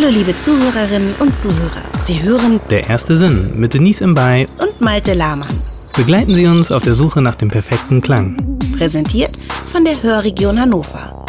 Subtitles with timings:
[0.00, 1.82] Hallo liebe Zuhörerinnen und Zuhörer.
[2.00, 4.46] Sie hören Der erste Sinn mit Denise Mbay.
[4.58, 5.62] und Malte Lahmann.
[5.94, 8.58] Begleiten Sie uns auf der Suche nach dem perfekten Klang.
[8.78, 9.36] Präsentiert
[9.66, 11.26] von der Hörregion Hannover.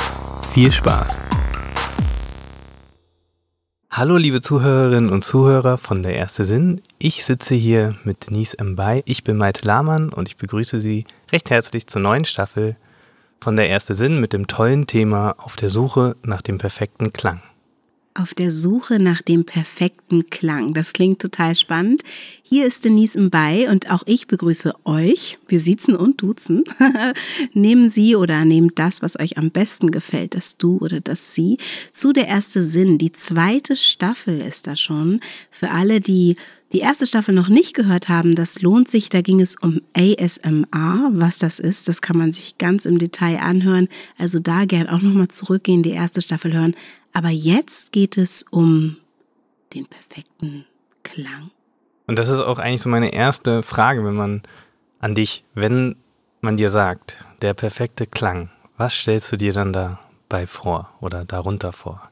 [0.54, 1.20] Viel Spaß.
[3.90, 6.80] Hallo liebe Zuhörerinnen und Zuhörer von Der erste Sinn.
[6.98, 9.02] Ich sitze hier mit Denise Mbay.
[9.04, 11.04] Ich bin Malte Lahmann und ich begrüße Sie
[11.34, 12.78] recht herzlich zur neuen Staffel
[13.42, 17.42] von Der erste Sinn mit dem tollen Thema Auf der Suche nach dem perfekten Klang.
[18.14, 20.74] Auf der Suche nach dem perfekten Klang.
[20.74, 22.04] Das klingt total spannend.
[22.44, 25.40] Hier ist Denise Mbay und auch ich begrüße euch.
[25.48, 26.66] Wir siezen und duzen.
[27.54, 31.58] Nehmen Sie oder nehmt das, was euch am besten gefällt, das Du oder das Sie,
[31.94, 32.98] zu der erste Sinn.
[32.98, 35.22] Die zweite Staffel ist da schon.
[35.50, 36.36] Für alle, die
[36.74, 39.10] die erste Staffel noch nicht gehört haben, das lohnt sich.
[39.10, 41.10] Da ging es um ASMR.
[41.12, 43.90] Was das ist, das kann man sich ganz im Detail anhören.
[44.18, 46.76] Also da gern auch nochmal zurückgehen, die erste Staffel hören.
[47.14, 48.98] Aber jetzt geht es um
[49.74, 50.66] den perfekten
[51.04, 51.52] Klang.
[52.08, 54.42] Und das ist auch eigentlich so meine erste Frage, wenn man
[55.00, 55.96] an dich, wenn
[56.42, 61.72] man dir sagt, der perfekte Klang, was stellst du dir dann dabei vor oder darunter
[61.72, 62.11] vor?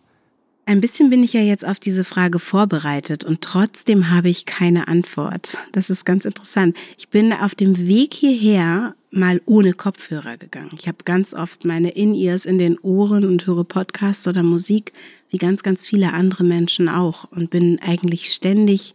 [0.69, 4.87] Ein bisschen bin ich ja jetzt auf diese Frage vorbereitet und trotzdem habe ich keine
[4.87, 5.57] Antwort.
[5.71, 6.77] Das ist ganz interessant.
[6.99, 10.69] Ich bin auf dem Weg hierher mal ohne Kopfhörer gegangen.
[10.77, 14.93] Ich habe ganz oft meine In-Ears in den Ohren und höre Podcasts oder Musik,
[15.31, 18.93] wie ganz, ganz viele andere Menschen auch und bin eigentlich ständig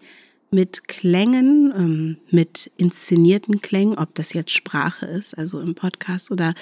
[0.52, 6.55] mit Klängen, ähm, mit inszenierten Klängen, ob das jetzt Sprache ist, also im Podcast oder,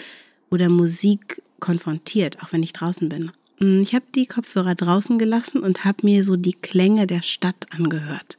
[0.51, 3.31] oder Musik konfrontiert, auch wenn ich draußen bin.
[3.63, 7.67] Mm, Ich habe die Kopfhörer draußen gelassen und habe mir so die Klänge der Stadt
[7.71, 8.39] angehört.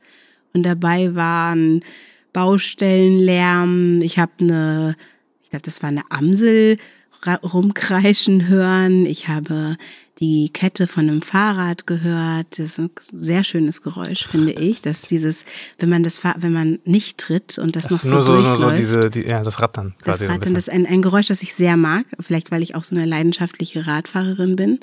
[0.54, 1.84] Und dabei waren
[2.34, 4.02] Baustellenlärm.
[4.02, 4.96] Ich habe eine,
[5.44, 6.78] ich glaube, das war eine Amsel
[7.42, 9.06] rumkreischen hören.
[9.06, 9.78] Ich habe
[10.20, 12.48] die Kette von einem Fahrrad gehört.
[12.52, 14.82] Das ist ein sehr schönes Geräusch, finde ich.
[14.82, 15.46] Dass dieses,
[15.80, 18.34] wenn man das, Fahr- wenn man nicht tritt und das, Das noch so nur so,
[18.34, 18.80] nur so durchläuft.
[18.80, 20.56] diese, die, ja, das Rattern Das so Rattern, bisschen.
[20.56, 23.06] das ist ein, ein Geräusch, das ich sehr mag, vielleicht weil ich auch so eine
[23.06, 24.80] leidenschaftliche Radfahrerin bin.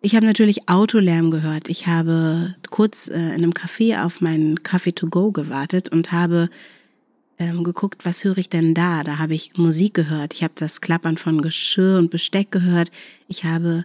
[0.00, 1.68] Ich habe natürlich Autolärm gehört.
[1.68, 6.48] Ich habe kurz äh, in einem Café auf meinen Kaffee to go gewartet und habe
[7.38, 9.02] ähm, geguckt, was höre ich denn da?
[9.04, 10.34] Da habe ich Musik gehört.
[10.34, 12.90] Ich habe das Klappern von Geschirr und Besteck gehört.
[13.28, 13.84] Ich habe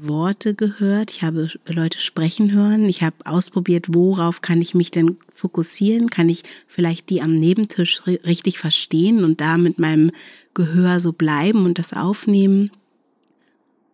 [0.00, 1.10] Worte gehört.
[1.10, 2.88] Ich habe Leute sprechen hören.
[2.88, 6.10] Ich habe ausprobiert, worauf kann ich mich denn fokussieren?
[6.10, 10.10] Kann ich vielleicht die am Nebentisch ri- richtig verstehen und da mit meinem
[10.54, 12.70] Gehör so bleiben und das aufnehmen?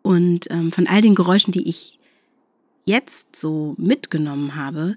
[0.02, 1.98] Und ähm, von all den Geräuschen, die ich
[2.84, 4.96] jetzt so mitgenommen habe,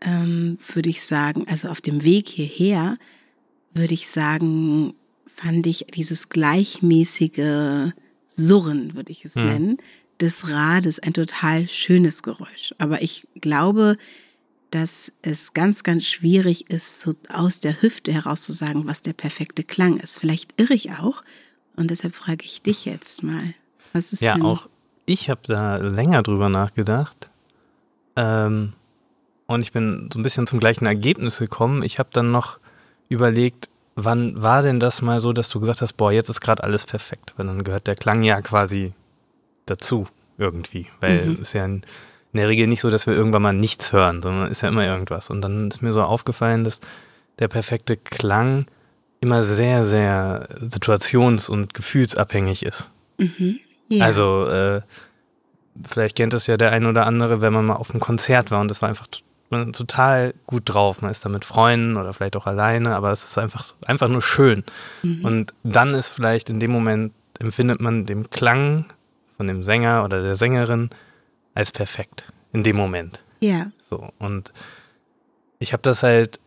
[0.00, 2.98] ähm, würde ich sagen, also auf dem Weg hierher,
[3.74, 4.94] würde ich sagen,
[5.26, 7.92] fand ich dieses gleichmäßige
[8.26, 9.46] Surren, würde ich es Hm.
[9.46, 9.76] nennen,
[10.22, 12.74] des Rades ein total schönes Geräusch.
[12.78, 13.96] Aber ich glaube,
[14.70, 19.12] dass es ganz, ganz schwierig ist, so aus der Hüfte heraus zu sagen, was der
[19.12, 20.18] perfekte Klang ist.
[20.18, 21.22] Vielleicht irre ich auch.
[21.76, 23.54] Und deshalb frage ich dich jetzt mal.
[23.92, 24.42] Was ist Ja, denn?
[24.42, 24.68] auch
[25.04, 27.28] ich habe da länger drüber nachgedacht.
[28.16, 28.72] Ähm,
[29.46, 31.82] und ich bin so ein bisschen zum gleichen Ergebnis gekommen.
[31.82, 32.58] Ich habe dann noch
[33.08, 36.62] überlegt, wann war denn das mal so, dass du gesagt hast, boah, jetzt ist gerade
[36.62, 37.34] alles perfekt.
[37.36, 38.92] Weil dann gehört der Klang ja quasi
[39.66, 40.06] dazu
[40.38, 40.86] irgendwie.
[41.00, 41.32] Weil Mhm.
[41.34, 41.82] es ist ja in,
[42.32, 44.84] in der Regel nicht so, dass wir irgendwann mal nichts hören, sondern ist ja immer
[44.86, 45.30] irgendwas.
[45.30, 46.80] Und dann ist mir so aufgefallen, dass
[47.38, 48.66] der perfekte Klang
[49.20, 52.90] immer sehr, sehr situations- und gefühlsabhängig ist.
[53.18, 53.60] Mhm.
[53.88, 54.06] Ja.
[54.06, 54.80] Also, äh,
[55.88, 58.60] vielleicht kennt das ja der ein oder andere, wenn man mal auf einem Konzert war
[58.60, 59.06] und das war einfach
[59.72, 61.02] total gut drauf.
[61.02, 64.22] Man ist da mit Freunden oder vielleicht auch alleine, aber es ist einfach, einfach nur
[64.22, 64.64] schön.
[65.02, 65.24] Mhm.
[65.24, 68.86] Und dann ist vielleicht in dem Moment, empfindet man den Klang
[69.42, 70.90] von dem Sänger oder der Sängerin
[71.52, 72.32] als perfekt.
[72.52, 73.24] In dem Moment.
[73.40, 73.72] ja.
[73.82, 74.10] So.
[74.20, 74.52] Und
[75.58, 76.38] ich habe das halt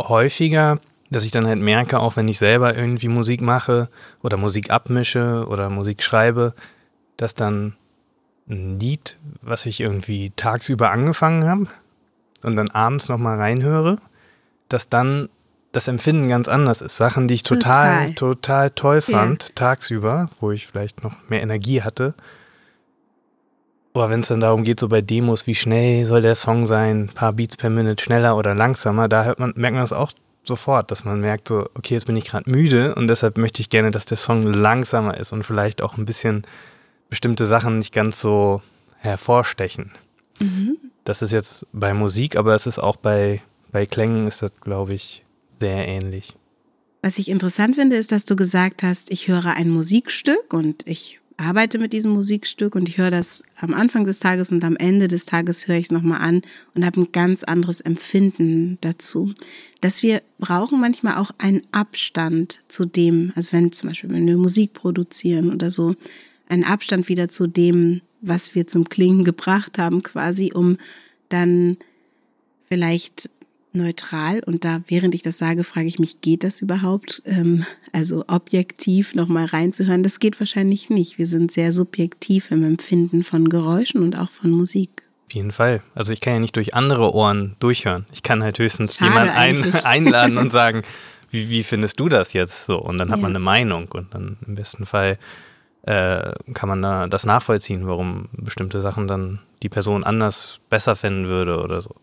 [0.00, 0.80] häufiger,
[1.12, 3.88] dass ich dann halt merke, auch wenn ich selber irgendwie Musik mache
[4.20, 6.54] oder Musik abmische oder Musik schreibe,
[7.16, 7.76] dass dann
[8.48, 11.68] ein Lied, was ich irgendwie tagsüber angefangen habe
[12.42, 13.98] und dann abends nochmal reinhöre,
[14.68, 15.28] dass dann
[15.74, 16.96] das Empfinden ganz anders ist.
[16.96, 18.14] Sachen, die ich total, Total.
[18.14, 22.14] total toll fand, tagsüber, wo ich vielleicht noch mehr Energie hatte,
[23.94, 27.04] aber wenn es dann darum geht, so bei Demos, wie schnell soll der Song sein,
[27.04, 30.10] ein paar Beats per Minute schneller oder langsamer, da hört man, merkt man das auch
[30.42, 33.70] sofort, dass man merkt so, okay, jetzt bin ich gerade müde und deshalb möchte ich
[33.70, 36.44] gerne, dass der Song langsamer ist und vielleicht auch ein bisschen
[37.08, 38.62] bestimmte Sachen nicht ganz so
[38.98, 39.92] hervorstechen.
[40.40, 40.76] Mhm.
[41.04, 44.94] Das ist jetzt bei Musik, aber es ist auch bei, bei Klängen ist das, glaube
[44.94, 45.23] ich,
[45.58, 46.34] sehr ähnlich.
[47.02, 51.20] Was ich interessant finde, ist, dass du gesagt hast, ich höre ein Musikstück und ich
[51.36, 55.08] arbeite mit diesem Musikstück und ich höre das am Anfang des Tages und am Ende
[55.08, 56.42] des Tages höre ich es nochmal an
[56.74, 59.32] und habe ein ganz anderes Empfinden dazu.
[59.80, 64.36] Dass wir brauchen manchmal auch einen Abstand zu dem, also wenn zum Beispiel, wenn wir
[64.36, 65.94] Musik produzieren oder so,
[66.48, 70.78] einen Abstand wieder zu dem, was wir zum Klingen gebracht haben, quasi, um
[71.28, 71.76] dann
[72.68, 73.30] vielleicht
[73.74, 77.22] neutral und da, während ich das sage, frage ich mich, geht das überhaupt?
[77.26, 81.18] Ähm, also objektiv nochmal reinzuhören, das geht wahrscheinlich nicht.
[81.18, 85.02] Wir sind sehr subjektiv im Empfinden von Geräuschen und auch von Musik.
[85.26, 85.82] Auf jeden Fall.
[85.94, 88.06] Also ich kann ja nicht durch andere Ohren durchhören.
[88.12, 90.82] Ich kann halt höchstens jemanden ein, einladen und sagen,
[91.30, 92.78] wie, wie findest du das jetzt so?
[92.78, 93.22] Und dann hat ja.
[93.22, 95.18] man eine Meinung und dann im besten Fall
[95.82, 101.26] äh, kann man da das nachvollziehen, warum bestimmte Sachen dann die Person anders besser finden
[101.26, 101.94] würde oder so.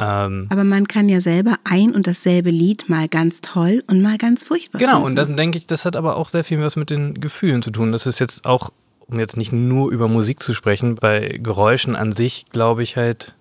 [0.00, 4.16] Ähm, Aber man kann ja selber ein und dasselbe Lied mal ganz toll und mal
[4.16, 5.06] ganz furchtbar Genau, finden.
[5.06, 7.70] und dann denke ich, das hat aber auch sehr viel was mit den Gefühlen zu
[7.72, 7.90] tun.
[7.90, 8.70] Das ist jetzt auch,
[9.06, 13.34] um jetzt nicht nur über Musik zu sprechen, bei Geräuschen an sich glaube ich halt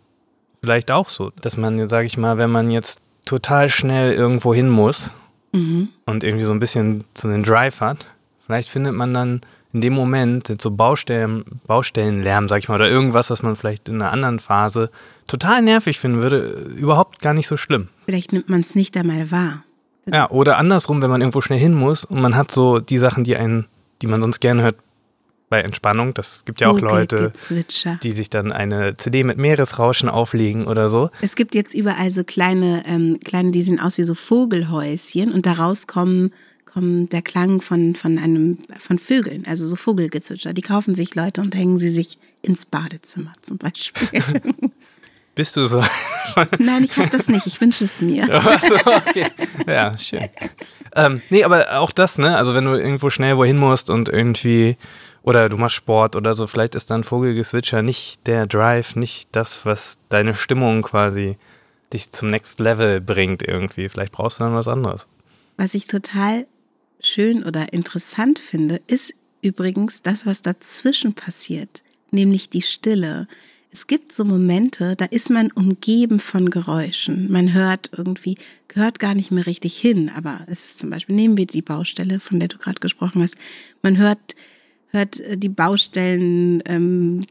[0.63, 4.69] vielleicht auch so, dass man, sage ich mal, wenn man jetzt total schnell irgendwo hin
[4.69, 5.11] muss
[5.51, 5.89] mhm.
[6.05, 8.05] und irgendwie so ein bisschen so einen Drive hat,
[8.45, 9.41] vielleicht findet man dann
[9.73, 14.01] in dem Moment so Baustellen, Baustellenlärm, sag ich mal, oder irgendwas, was man vielleicht in
[14.01, 14.89] einer anderen Phase
[15.27, 17.89] total nervig finden würde, überhaupt gar nicht so schlimm.
[18.05, 19.63] Vielleicht nimmt man es nicht einmal wahr.
[20.11, 23.23] Ja, oder andersrum, wenn man irgendwo schnell hin muss und man hat so die Sachen,
[23.23, 23.65] die einen,
[24.01, 24.75] die man sonst gerne hört
[25.49, 26.13] bei Entspannung.
[26.13, 27.31] Das gibt ja auch Leute,
[28.03, 31.09] die sich dann eine CD mit Meeresrauschen auflegen oder so.
[31.21, 35.45] Es gibt jetzt überall so kleine, ähm, kleine, die sehen aus wie so Vogelhäuschen und
[35.45, 36.31] daraus kommen
[36.65, 40.53] kommt der Klang von, von einem, von Vögeln, also so Vogelgezwitscher.
[40.53, 44.21] Die kaufen sich Leute und hängen sie sich ins Badezimmer zum Beispiel.
[45.37, 45.83] Bist du so?
[46.57, 47.45] Nein, ich habe das nicht.
[47.45, 48.23] Ich wünsche es mir.
[48.23, 49.27] Also, okay.
[49.67, 50.27] Ja, schön.
[50.95, 52.35] Ähm, nee, aber auch das, ne?
[52.35, 54.77] Also wenn du irgendwo schnell wohin musst und irgendwie
[55.21, 59.63] oder du machst Sport oder so, vielleicht ist dann Vogelgeswitcher nicht der Drive, nicht das,
[59.63, 61.37] was deine Stimmung quasi
[61.93, 63.89] dich zum Next Level bringt irgendwie.
[63.89, 65.07] Vielleicht brauchst du dann was anderes.
[65.55, 66.47] Was ich total
[66.99, 73.27] schön oder interessant finde, ist übrigens das, was dazwischen passiert, nämlich die Stille.
[73.71, 77.31] Es gibt so Momente, da ist man umgeben von Geräuschen.
[77.31, 78.37] Man hört irgendwie,
[78.67, 82.19] gehört gar nicht mehr richtig hin, aber es ist zum Beispiel, nehmen wir die Baustelle,
[82.19, 83.35] von der du gerade gesprochen hast.
[83.81, 84.35] Man hört,
[84.87, 87.25] hört äh, die Baustellen, ähm,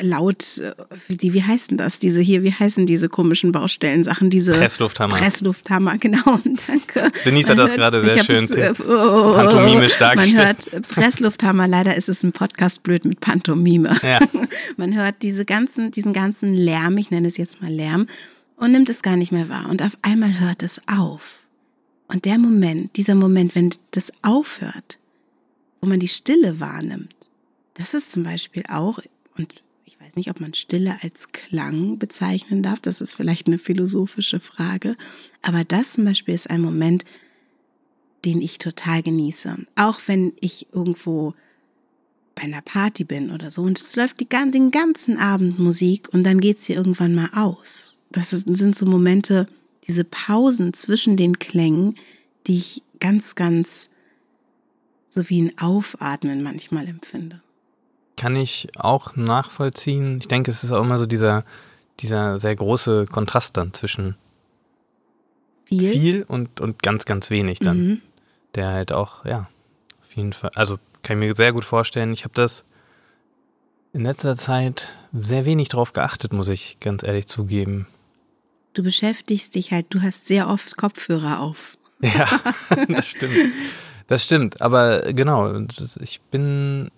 [0.00, 0.60] laut,
[1.08, 1.98] wie, wie heißen das?
[1.98, 4.28] Diese hier, wie heißen diese komischen Baustellensachen?
[4.28, 5.16] Diese Presslufthammer.
[5.16, 6.40] Presslufthammer, genau.
[6.66, 7.12] Danke.
[7.24, 10.36] Denise hat das gerade sehr schön äh, oh, pantomimisch dargestellt.
[10.36, 13.96] Man hört Presslufthammer, leider ist es ein Podcast blöd mit Pantomime.
[14.02, 14.18] Ja.
[14.76, 18.06] Man hört diese ganzen, diesen ganzen Lärm, ich nenne es jetzt mal Lärm,
[18.56, 19.68] und nimmt es gar nicht mehr wahr.
[19.68, 21.46] Und auf einmal hört es auf.
[22.08, 24.98] Und der Moment, dieser Moment, wenn das aufhört,
[25.80, 27.14] wo man die Stille wahrnimmt,
[27.74, 28.98] das ist zum Beispiel auch
[29.36, 32.80] und ich weiß nicht, ob man Stille als Klang bezeichnen darf.
[32.80, 34.96] Das ist vielleicht eine philosophische Frage.
[35.42, 37.04] Aber das zum Beispiel ist ein Moment,
[38.24, 39.66] den ich total genieße.
[39.76, 41.34] Auch wenn ich irgendwo
[42.34, 46.24] bei einer Party bin oder so und es läuft die, den ganzen Abend Musik und
[46.24, 47.98] dann geht sie irgendwann mal aus.
[48.10, 49.46] Das sind so Momente,
[49.86, 51.96] diese Pausen zwischen den Klängen,
[52.46, 53.90] die ich ganz, ganz
[55.08, 57.42] so wie ein Aufatmen manchmal empfinde
[58.22, 60.18] kann ich auch nachvollziehen.
[60.18, 61.42] Ich denke, es ist auch immer so dieser,
[61.98, 64.14] dieser sehr große Kontrast dann zwischen
[65.64, 67.76] viel, viel und, und ganz, ganz wenig dann.
[67.78, 68.02] Mhm.
[68.54, 69.48] Der halt auch, ja,
[70.02, 72.12] auf jeden Fall, also kann ich mir sehr gut vorstellen.
[72.12, 72.64] Ich habe das
[73.92, 77.88] in letzter Zeit sehr wenig drauf geachtet, muss ich ganz ehrlich zugeben.
[78.72, 81.76] Du beschäftigst dich halt, du hast sehr oft Kopfhörer auf.
[82.00, 82.28] Ja,
[82.88, 83.52] das stimmt.
[84.06, 85.66] Das stimmt, aber genau,
[86.00, 86.92] ich bin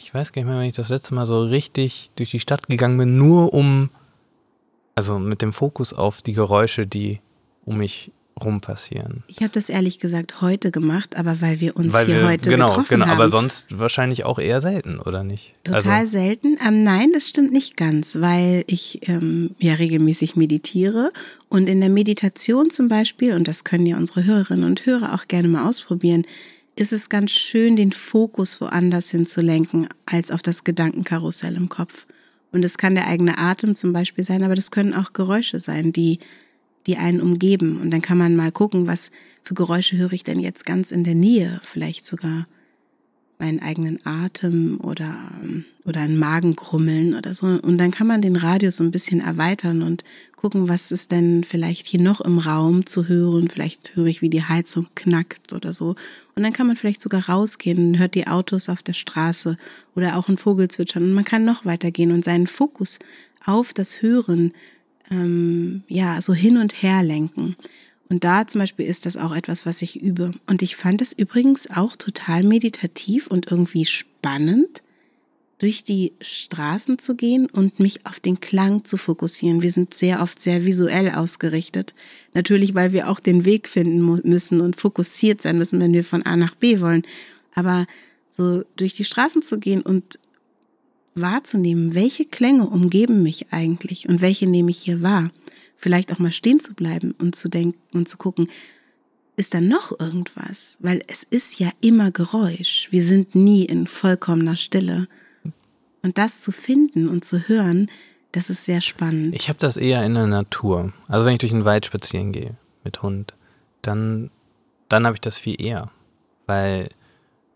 [0.00, 2.66] ich weiß gar nicht mehr, wenn ich das letzte Mal so richtig durch die Stadt
[2.68, 3.90] gegangen bin, nur um,
[4.94, 7.20] also mit dem Fokus auf die Geräusche, die
[7.64, 8.10] um mich
[8.42, 9.22] rum passieren.
[9.26, 12.48] Ich habe das ehrlich gesagt heute gemacht, aber weil wir uns weil hier wir, heute
[12.48, 13.12] genau, getroffen genau, haben.
[13.12, 15.52] Aber sonst wahrscheinlich auch eher selten, oder nicht?
[15.64, 16.56] Total also, selten.
[16.66, 21.12] Ähm, nein, das stimmt nicht ganz, weil ich ähm, ja regelmäßig meditiere
[21.50, 25.28] und in der Meditation zum Beispiel, und das können ja unsere Hörerinnen und Hörer auch
[25.28, 26.24] gerne mal ausprobieren,
[26.76, 32.06] ist es ganz schön, den Fokus woanders hinzulenken, als auf das Gedankenkarussell im Kopf.
[32.52, 35.92] Und es kann der eigene Atem zum Beispiel sein, aber das können auch Geräusche sein,
[35.92, 36.18] die,
[36.86, 37.80] die einen umgeben.
[37.80, 39.10] Und dann kann man mal gucken, was
[39.42, 42.46] für Geräusche höre ich denn jetzt ganz in der Nähe, vielleicht sogar
[43.40, 45.16] meinen eigenen Atem oder,
[45.84, 47.46] oder ein Magengrummeln oder so.
[47.46, 50.04] Und dann kann man den Radius so ein bisschen erweitern und
[50.36, 53.48] gucken, was ist denn vielleicht hier noch im Raum zu hören.
[53.48, 55.96] Vielleicht höre ich, wie die Heizung knackt oder so.
[56.34, 59.56] Und dann kann man vielleicht sogar rausgehen und hört die Autos auf der Straße
[59.96, 61.02] oder auch ein Vogel zwitschern.
[61.02, 62.98] Und man kann noch weitergehen und seinen Fokus
[63.44, 64.52] auf das Hören
[65.10, 67.56] ähm, ja so hin und her lenken.
[68.10, 70.32] Und da zum Beispiel ist das auch etwas, was ich übe.
[70.46, 74.82] Und ich fand es übrigens auch total meditativ und irgendwie spannend,
[75.58, 79.60] durch die Straßen zu gehen und mich auf den Klang zu fokussieren.
[79.60, 81.94] Wir sind sehr oft sehr visuell ausgerichtet.
[82.32, 86.24] Natürlich, weil wir auch den Weg finden müssen und fokussiert sein müssen, wenn wir von
[86.24, 87.02] A nach B wollen.
[87.54, 87.86] Aber
[88.30, 90.18] so durch die Straßen zu gehen und
[91.14, 95.30] wahrzunehmen, welche Klänge umgeben mich eigentlich und welche nehme ich hier wahr
[95.80, 98.48] vielleicht auch mal stehen zu bleiben und zu denken und zu gucken,
[99.36, 100.76] ist da noch irgendwas?
[100.80, 102.88] Weil es ist ja immer Geräusch.
[102.90, 105.08] Wir sind nie in vollkommener Stille.
[106.02, 107.90] Und das zu finden und zu hören,
[108.32, 109.34] das ist sehr spannend.
[109.34, 110.92] Ich habe das eher in der Natur.
[111.08, 113.34] Also wenn ich durch den Wald spazieren gehe mit Hund,
[113.80, 114.30] dann,
[114.88, 115.90] dann habe ich das viel eher.
[116.46, 116.90] Weil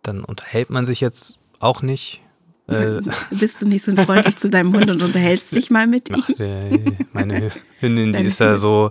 [0.02, 2.23] dann unterhält man sich jetzt auch nicht
[2.68, 6.16] äh, Bist du nicht so freundlich zu deinem Hund und unterhältst dich mal mit ihm?
[6.18, 6.64] Ach, der,
[7.12, 8.90] meine Hündin, die ist da so,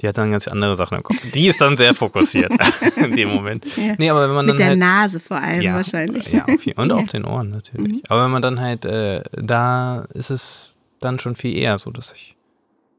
[0.00, 1.18] die hat dann ganz andere Sachen im Kopf.
[1.32, 2.52] Die ist dann sehr fokussiert
[2.96, 3.64] in dem Moment.
[3.76, 3.94] Ja.
[3.96, 6.32] Nee, aber wenn man Mit der halt, Nase vor allem ja, wahrscheinlich.
[6.32, 6.44] Ja,
[6.76, 6.96] und ja.
[6.96, 7.96] auch den Ohren natürlich.
[7.96, 8.02] Mhm.
[8.08, 12.12] Aber wenn man dann halt, äh, da ist es dann schon viel eher so, dass
[12.12, 12.36] ich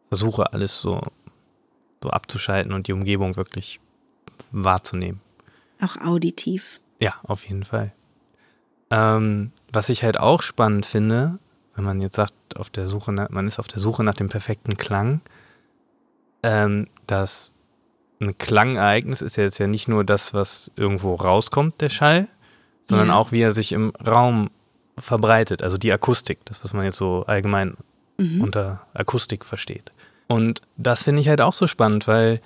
[0.08, 1.02] versuche, alles so,
[2.02, 3.80] so abzuschalten und die Umgebung wirklich
[4.52, 5.20] wahrzunehmen.
[5.82, 6.80] Auch auditiv.
[7.00, 7.94] Ja, auf jeden Fall.
[8.90, 11.40] Ähm, was ich halt auch spannend finde,
[11.76, 14.30] wenn man jetzt sagt, auf der Suche nach, man ist auf der Suche nach dem
[14.30, 15.22] perfekten Klang,
[16.44, 17.54] ähm, dass
[18.20, 22.28] ein Klangereignis ist ja jetzt ja nicht nur das, was irgendwo rauskommt, der Schall,
[22.86, 23.16] sondern ja.
[23.16, 24.50] auch, wie er sich im Raum
[24.98, 27.78] verbreitet, also die Akustik, das, was man jetzt so allgemein
[28.18, 28.42] mhm.
[28.42, 29.92] unter Akustik versteht.
[30.28, 32.42] Und das finde ich halt auch so spannend, weil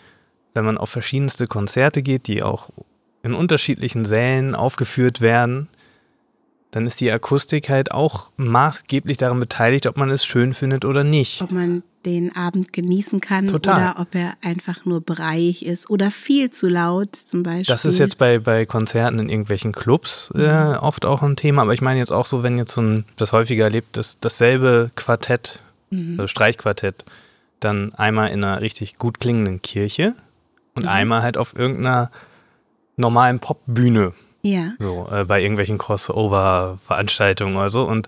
[0.54, 2.70] wenn man auf verschiedenste Konzerte geht, die auch
[3.24, 5.70] in unterschiedlichen Sälen aufgeführt werden,
[6.72, 11.04] dann ist die Akustik halt auch maßgeblich daran beteiligt, ob man es schön findet oder
[11.04, 11.42] nicht.
[11.42, 13.92] Ob man den Abend genießen kann Total.
[13.92, 17.66] oder ob er einfach nur breiig ist oder viel zu laut zum Beispiel.
[17.66, 20.78] Das ist jetzt bei, bei Konzerten in irgendwelchen Clubs äh, mhm.
[20.78, 23.34] oft auch ein Thema, aber ich meine jetzt auch so, wenn jetzt so ein, das
[23.34, 25.60] häufiger erlebt, dass dasselbe Quartett,
[25.92, 26.16] mhm.
[26.20, 27.06] also Streichquartett,
[27.60, 30.16] dann einmal in einer richtig gut klingenden Kirche
[30.74, 30.90] und mhm.
[30.90, 32.10] einmal halt auf irgendeiner
[32.98, 34.14] normalen Popbühne
[34.44, 34.74] ja.
[34.80, 37.84] So, äh, bei irgendwelchen Crossover-Veranstaltungen oder so.
[37.84, 38.08] Und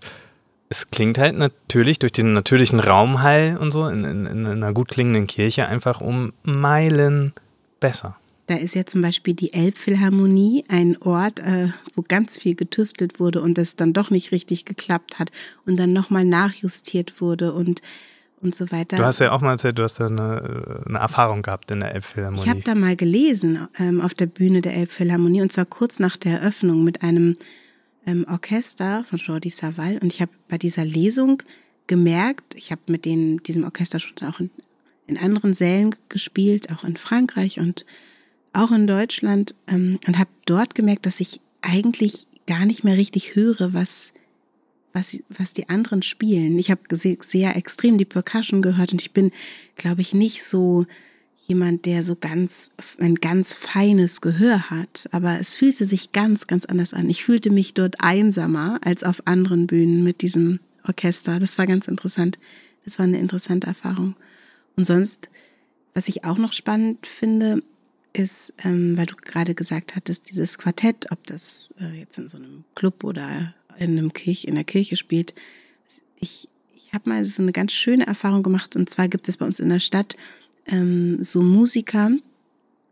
[0.69, 4.89] es klingt halt natürlich durch den natürlichen Raumhall und so in, in, in einer gut
[4.89, 7.33] klingenden Kirche einfach um Meilen
[7.79, 8.17] besser.
[8.47, 13.41] Da ist ja zum Beispiel die Elbphilharmonie, ein Ort, äh, wo ganz viel getüftelt wurde
[13.41, 15.31] und es dann doch nicht richtig geklappt hat
[15.65, 17.81] und dann nochmal nachjustiert wurde und
[18.43, 18.97] und so weiter.
[18.97, 21.95] Du hast ja auch mal erzählt, du hast da eine, eine Erfahrung gehabt in der
[21.95, 22.43] Elbphilharmonie.
[22.43, 26.17] Ich habe da mal gelesen ähm, auf der Bühne der Elbphilharmonie und zwar kurz nach
[26.17, 27.35] der Eröffnung mit einem
[28.05, 31.41] ähm, Orchester von Jordi Savall und ich habe bei dieser Lesung
[31.87, 34.49] gemerkt, ich habe mit denen, diesem Orchester schon auch in,
[35.07, 37.85] in, anderen Sälen gespielt, auch in Frankreich und
[38.53, 43.35] auch in Deutschland ähm, und habe dort gemerkt, dass ich eigentlich gar nicht mehr richtig
[43.35, 44.13] höre, was
[44.93, 46.57] was, was die anderen spielen.
[46.59, 49.31] Ich habe sehr extrem die Percussion gehört und ich bin,
[49.75, 50.85] glaube ich, nicht so
[51.47, 55.09] jemand, der so ganz, ein ganz feines Gehör hat.
[55.11, 57.09] Aber es fühlte sich ganz, ganz anders an.
[57.09, 61.39] Ich fühlte mich dort einsamer als auf anderen Bühnen mit diesem Orchester.
[61.39, 62.39] Das war ganz interessant.
[62.85, 64.15] Das war eine interessante Erfahrung.
[64.75, 65.29] Und sonst,
[65.93, 67.61] was ich auch noch spannend finde,
[68.13, 72.37] ist, ähm, weil du gerade gesagt hattest, dieses Quartett, ob das äh, jetzt in so
[72.37, 75.33] einem Club oder in, einem Kirch, in der Kirche spielt.
[76.19, 79.45] Ich, ich habe mal so eine ganz schöne Erfahrung gemacht und zwar gibt es bei
[79.45, 80.15] uns in der Stadt
[80.67, 82.11] ähm, so Musiker,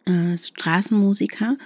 [0.06, 1.58] äh, Straßenmusiker,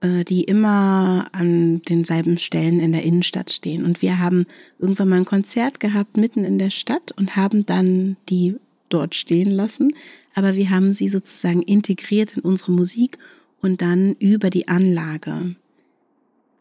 [0.00, 3.84] äh, die immer an denselben Stellen in der Innenstadt stehen.
[3.84, 4.46] Und wir haben
[4.78, 8.56] irgendwann mal ein Konzert gehabt mitten in der Stadt und haben dann die
[8.88, 9.94] dort stehen lassen.
[10.34, 13.18] Aber wir haben sie sozusagen integriert in unsere Musik
[13.62, 15.56] und dann über die Anlage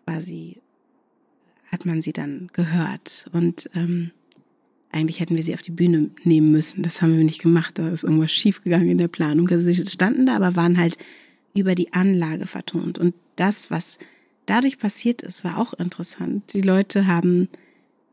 [0.05, 0.57] quasi
[1.73, 3.25] hat man sie dann gehört.
[3.33, 4.11] Und ähm,
[4.91, 6.83] eigentlich hätten wir sie auf die Bühne nehmen müssen.
[6.83, 7.79] Das haben wir nicht gemacht.
[7.79, 9.49] Da ist irgendwas schiefgegangen in der Planung.
[9.49, 10.97] Also sie standen da, aber waren halt
[11.55, 12.99] über die Anlage vertont.
[12.99, 13.97] Und das, was
[14.45, 16.53] dadurch passiert ist, war auch interessant.
[16.53, 17.49] Die Leute haben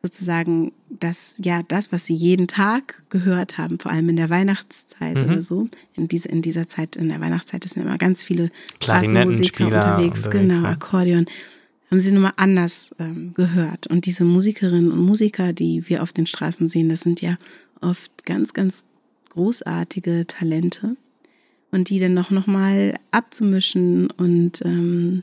[0.03, 5.19] sozusagen das, ja, das, was sie jeden Tag gehört haben, vor allem in der Weihnachtszeit
[5.19, 5.25] mhm.
[5.25, 5.69] oder so.
[5.95, 8.51] In, diese, in dieser Zeit, in der Weihnachtszeit sind immer ganz viele
[8.83, 11.27] Straßenmusiker unterwegs, unterwegs, genau, Akkordeon
[11.91, 13.87] haben sie nochmal anders ähm, gehört.
[13.89, 17.37] Und diese Musikerinnen und Musiker, die wir auf den Straßen sehen, das sind ja
[17.81, 18.85] oft ganz, ganz
[19.31, 20.97] großartige Talente.
[21.73, 25.23] Und die dann noch, noch mal abzumischen und ähm,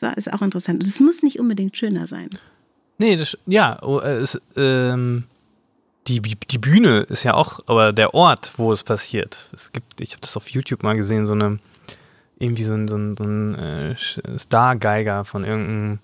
[0.00, 0.82] das ist auch interessant.
[0.82, 2.30] Es muss nicht unbedingt schöner sein.
[2.98, 5.24] Nee, das, ja, oh, äh, es, ähm,
[6.06, 9.38] die, die Bühne ist ja auch, aber der Ort, wo es passiert.
[9.52, 11.58] Es gibt, ich habe das auf YouTube mal gesehen, so eine,
[12.38, 13.94] irgendwie so ein, so ein, so ein äh,
[14.38, 15.98] Star-Geiger von irgendeinem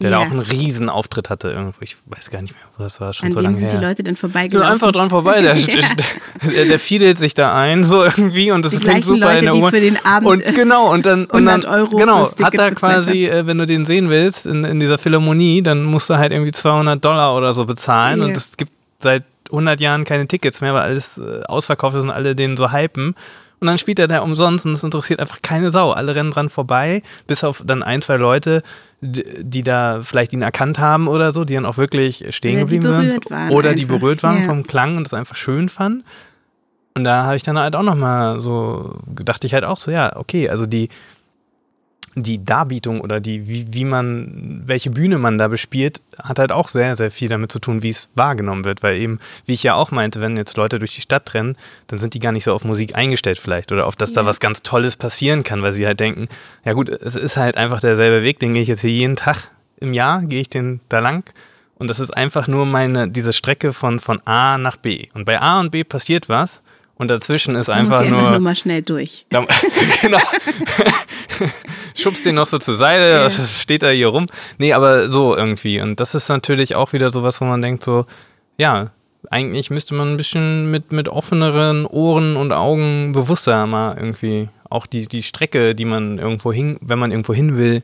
[0.00, 0.18] der ja.
[0.18, 1.76] da auch einen riesen Auftritt hatte irgendwo.
[1.80, 3.12] Ich weiß gar nicht mehr, wo das war.
[3.12, 3.78] Schon An so lange sind her.
[3.78, 4.72] die Leute dann vorbeigelaufen.
[4.72, 5.40] einfach dran vorbei.
[5.40, 5.54] Der,
[6.54, 9.44] der, der, fiedelt sich da ein so irgendwie und das die klingt super Leute, in
[9.44, 9.70] der die Uhr.
[9.70, 13.46] für den Abend und genau und dann und dann Euro genau hat er quasi, äh,
[13.46, 17.04] wenn du den sehen willst in, in dieser Philharmonie, dann musst du halt irgendwie 200
[17.04, 18.28] Dollar oder so bezahlen yeah.
[18.28, 22.10] und es gibt seit 100 Jahren keine Tickets mehr, weil alles äh, ausverkauft ist und
[22.10, 23.14] alle den so hypen.
[23.64, 25.90] Und dann spielt er da umsonst und es interessiert einfach keine Sau.
[25.92, 28.62] Alle rennen dran vorbei, bis auf dann ein, zwei Leute,
[29.00, 32.86] die, da vielleicht ihn erkannt haben oder so, die dann auch wirklich stehen Oder geblieben
[32.94, 33.30] sind.
[33.30, 33.80] waren Oder einfach.
[33.80, 34.44] die berührt waren Ja.
[34.48, 36.04] vom Klang und es einfach schön fanden.
[36.94, 40.14] Und da habe ich dann halt auch nochmal so, dachte ich halt auch so, ja,
[40.14, 40.90] okay, also die,
[42.14, 46.68] die Darbietung oder die, wie, wie man, welche Bühne man da bespielt, hat halt auch
[46.68, 48.82] sehr, sehr viel damit zu tun, wie es wahrgenommen wird.
[48.82, 51.56] Weil eben, wie ich ja auch meinte, wenn jetzt Leute durch die Stadt rennen,
[51.88, 54.26] dann sind die gar nicht so auf Musik eingestellt vielleicht oder auf, dass da Ja.
[54.26, 56.28] was ganz Tolles passieren kann, weil sie halt denken,
[56.64, 59.48] ja gut, es ist halt einfach derselbe Weg, den gehe ich jetzt hier jeden Tag
[59.80, 61.24] im Jahr, gehe ich den da lang.
[61.76, 65.08] Und das ist einfach nur meine, diese Strecke von, von A nach B.
[65.14, 66.62] Und bei A und B passiert was
[66.96, 69.26] und dazwischen ist Da muss einfach einfach nur nur mal schnell durch.
[69.30, 69.44] da,
[70.00, 70.18] genau.
[71.96, 73.30] Schubst den noch so zur Seite, Ja.
[73.30, 74.26] steht da hier rum.
[74.58, 75.80] Nee, aber so irgendwie.
[75.80, 78.06] Und das ist natürlich auch wieder sowas, wo man denkt so,
[78.58, 78.90] ja,
[79.30, 84.86] eigentlich müsste man ein bisschen mit, mit offeneren Ohren und Augen bewusster mal irgendwie auch
[84.86, 87.82] die, die Strecke, die man irgendwo hin, wenn man irgendwo hin will,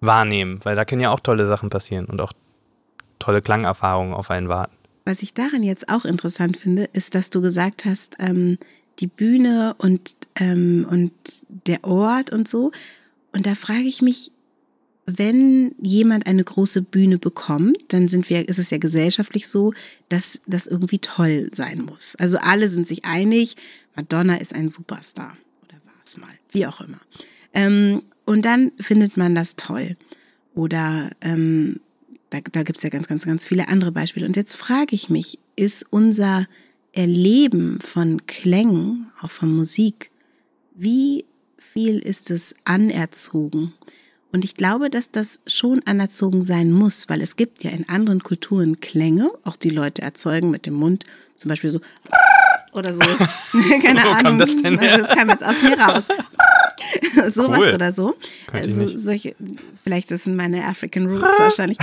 [0.00, 0.60] wahrnehmen.
[0.62, 2.32] Weil da können ja auch tolle Sachen passieren und auch
[3.18, 4.76] tolle Klangerfahrungen auf einen warten.
[5.04, 8.58] Was ich daran jetzt auch interessant finde, ist, dass du gesagt hast, ähm,
[8.98, 11.12] die Bühne und, ähm, und
[11.66, 12.72] der Ort und so.
[13.32, 14.32] Und da frage ich mich,
[15.06, 19.72] wenn jemand eine große Bühne bekommt, dann sind wir, ist es ja gesellschaftlich so,
[20.08, 22.14] dass das irgendwie toll sein muss.
[22.16, 23.56] Also alle sind sich einig,
[23.96, 25.36] Madonna ist ein Superstar.
[25.64, 27.00] Oder war es mal, wie auch immer.
[27.52, 29.96] Ähm, und dann findet man das toll.
[30.54, 31.80] Oder ähm,
[32.32, 34.26] da, da gibt es ja ganz, ganz, ganz viele andere Beispiele.
[34.26, 36.46] Und jetzt frage ich mich, ist unser
[36.92, 40.10] Erleben von Klängen, auch von Musik,
[40.74, 41.24] wie
[41.58, 43.72] viel ist es anerzogen?
[44.32, 48.22] Und ich glaube, dass das schon anerzogen sein muss, weil es gibt ja in anderen
[48.22, 51.80] Kulturen Klänge, auch die Leute erzeugen mit dem Mund, zum Beispiel so
[52.72, 53.00] oder so.
[53.82, 54.38] Keine Wo kam Ahnung.
[54.38, 54.98] das denn her?
[54.98, 56.08] Das kam jetzt aus mir raus.
[57.34, 57.74] Sowas Cool.
[57.74, 58.16] oder so.
[58.52, 59.34] Also solche,
[59.84, 61.78] vielleicht das sind meine African Roots wahrscheinlich.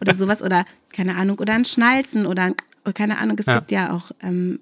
[0.00, 2.52] oder sowas oder keine Ahnung oder ein Schnalzen oder
[2.84, 3.36] oder keine Ahnung.
[3.38, 3.56] Es Ja.
[3.58, 4.58] gibt ja auch ähm,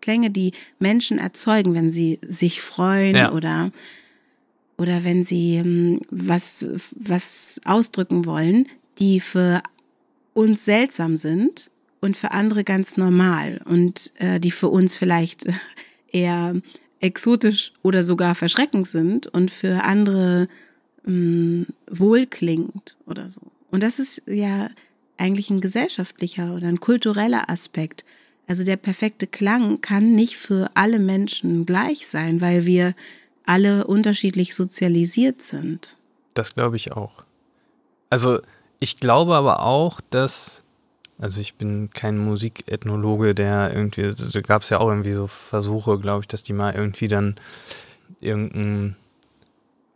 [0.00, 3.32] Klänge, die Menschen erzeugen, wenn sie sich freuen Ja.
[3.32, 3.70] oder
[4.76, 9.62] oder wenn sie ähm, was was ausdrücken wollen, die für
[10.34, 11.70] uns seltsam sind
[12.04, 15.46] und für andere ganz normal und äh, die für uns vielleicht
[16.12, 16.54] eher
[17.00, 20.48] exotisch oder sogar verschreckend sind und für andere
[21.04, 23.40] mh, wohlklingend oder so.
[23.70, 24.68] Und das ist ja
[25.16, 28.04] eigentlich ein gesellschaftlicher oder ein kultureller Aspekt.
[28.46, 32.94] Also der perfekte Klang kann nicht für alle Menschen gleich sein, weil wir
[33.46, 35.96] alle unterschiedlich sozialisiert sind.
[36.34, 37.24] Das glaube ich auch.
[38.10, 38.40] Also
[38.78, 40.63] ich glaube aber auch, dass,
[41.18, 45.98] also ich bin kein Musikethnologe, der irgendwie, da gab es ja auch irgendwie so Versuche,
[45.98, 47.36] glaube ich, dass die mal irgendwie dann
[48.20, 48.96] irgendein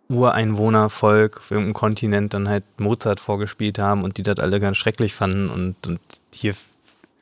[0.09, 5.15] Ureinwohnervolk auf irgendeinem Kontinent dann halt Mozart vorgespielt haben und die das alle ganz schrecklich
[5.15, 6.01] fanden und, und
[6.35, 6.55] hier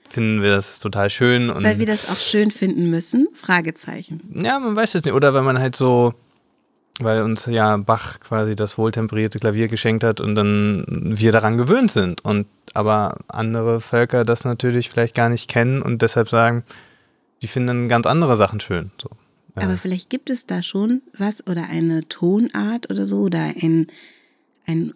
[0.09, 1.51] finden wir das total schön.
[1.51, 3.29] Und Weil wir das auch schön finden müssen?
[3.35, 4.21] Fragezeichen.
[4.41, 5.15] ja, man weiß es nicht.
[5.15, 6.15] Oder weil man halt so,
[7.01, 11.91] weil uns ja Bach quasi das wohltemperierte Klavier geschenkt hat und dann wir daran gewöhnt
[11.91, 12.25] sind.
[12.25, 16.65] Und aber andere Völker das natürlich vielleicht gar nicht kennen und deshalb sagen,
[17.43, 18.91] die finden ganz andere Sachen schön.
[19.01, 19.11] So.
[19.57, 19.63] Ja.
[19.63, 23.87] Aber vielleicht gibt es da schon was oder eine Tonart oder so oder ein,
[24.67, 24.95] ein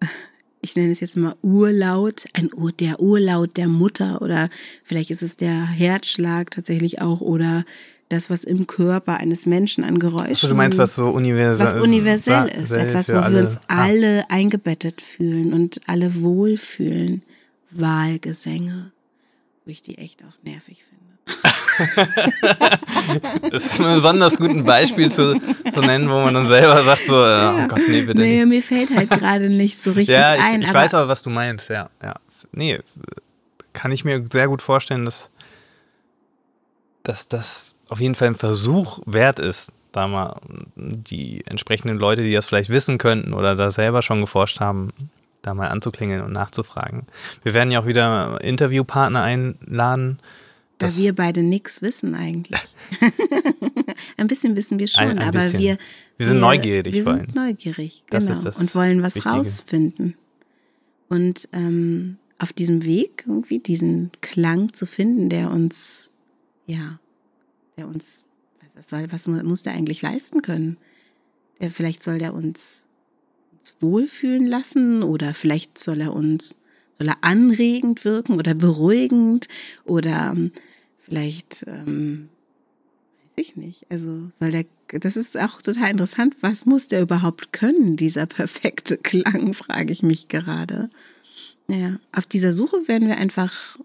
[0.62, 4.48] ich nenne es jetzt mal Urlaut, ein Ur, der Urlaut der Mutter oder
[4.84, 7.64] vielleicht ist es der Herzschlag tatsächlich auch oder
[8.12, 10.32] das, was im Körper eines Menschen an Geräuschen.
[10.32, 13.58] Achso, du meinst, was so universell was universell ist, sel- etwas, wo alle- wir uns
[13.68, 17.22] Ah, alle eingebettet fühlen und alle wohlfühlen.
[17.70, 18.92] Wahlgesänge,
[19.64, 21.02] wo ich die echt auch nervig finde.
[23.50, 25.40] das ist ein besonders gutes Beispiel zu,
[25.72, 28.48] zu nennen, wo man dann selber sagt so, äh, oh Gott, nee, bitte Nee, nicht.
[28.48, 30.62] mir fällt halt gerade nicht so richtig Ja, ich, ein.
[30.62, 31.88] ich aber weiß aber, was du meinst, ja.
[32.02, 32.14] ja.
[32.52, 32.78] Nee,
[33.72, 35.30] kann ich mir sehr gut vorstellen, dass,
[37.02, 40.40] dass das auf jeden Fall ein Versuch wert ist, da mal
[40.76, 44.90] die entsprechenden Leute, die das vielleicht wissen könnten oder da selber schon geforscht haben,
[45.42, 47.06] da mal anzuklingeln und nachzufragen.
[47.42, 50.18] Wir werden ja auch wieder Interviewpartner einladen.
[50.78, 52.60] da wir beide nichts wissen eigentlich.
[54.16, 55.60] ein bisschen wissen wir schon, Ein- ein aber bisschen.
[55.60, 55.78] wir.
[56.16, 58.32] Wir sind neugierig Wir sind neugierig, genau.
[58.32, 59.34] und wollen was Wichtige.
[59.34, 60.14] rausfinden.
[61.08, 66.12] Und ähm, auf diesem Weg irgendwie diesen Klang zu finden, der uns,
[66.66, 66.98] ja,
[67.76, 68.24] der uns,
[68.74, 70.76] was, soll, was mu- muss der eigentlich leisten können?
[71.60, 72.88] Der, vielleicht soll der uns,
[73.58, 76.56] uns wohlfühlen lassen oder vielleicht soll er uns,
[76.98, 79.48] soll er anregend wirken oder beruhigend
[79.84, 80.52] oder ähm,
[80.98, 82.28] vielleicht, ähm,
[83.36, 87.52] weiß ich nicht, also soll der, das ist auch total interessant, was muss der überhaupt
[87.52, 90.90] können, dieser perfekte Klang, frage ich mich gerade.
[91.68, 93.78] Naja, auf dieser Suche werden wir einfach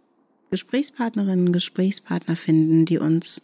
[0.49, 3.41] Gesprächspartnerinnen, Gesprächspartner finden, die uns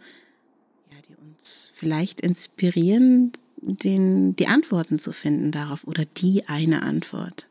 [1.84, 7.48] vielleicht inspirieren, den, die Antworten zu finden darauf oder die eine Antwort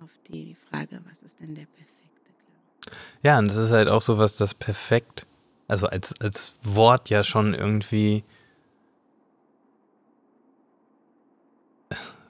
[0.00, 2.98] auf die Frage, was ist denn der perfekte Klang?
[3.22, 5.26] Ja, und das ist halt auch sowas, das perfekt,
[5.68, 8.24] also als, als Wort ja schon irgendwie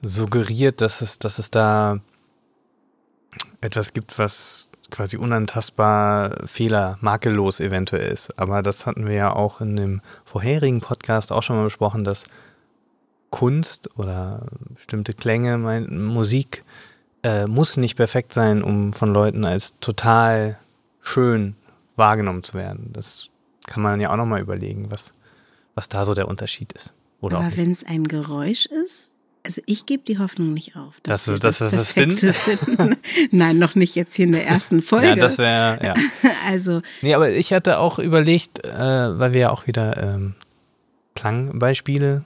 [0.01, 2.01] suggeriert, dass es, dass es da
[3.61, 8.37] etwas gibt, was quasi unantastbar fehler, makellos eventuell ist.
[8.39, 12.23] Aber das hatten wir ja auch in dem vorherigen Podcast auch schon mal besprochen, dass
[13.29, 16.63] Kunst oder bestimmte Klänge, Musik
[17.23, 20.57] äh, muss nicht perfekt sein, um von Leuten als total
[21.01, 21.55] schön
[21.95, 22.91] wahrgenommen zu werden.
[22.93, 23.29] Das
[23.65, 25.11] kann man ja auch nochmal überlegen, was,
[25.75, 26.93] was da so der Unterschied ist.
[27.19, 29.16] Oder Aber wenn es ein Geräusch ist,
[29.47, 30.99] also ich gebe die Hoffnung nicht auf.
[31.03, 32.17] Dass dass wir was finden?
[32.17, 32.95] Perfekte finden.
[33.31, 35.07] Nein, noch nicht jetzt hier in der ersten Folge.
[35.07, 35.95] Ja, das wäre, ja.
[36.47, 38.69] also, Nee, aber ich hatte auch überlegt, äh,
[39.17, 40.35] weil wir ja auch wieder ähm,
[41.15, 42.25] Klangbeispiele,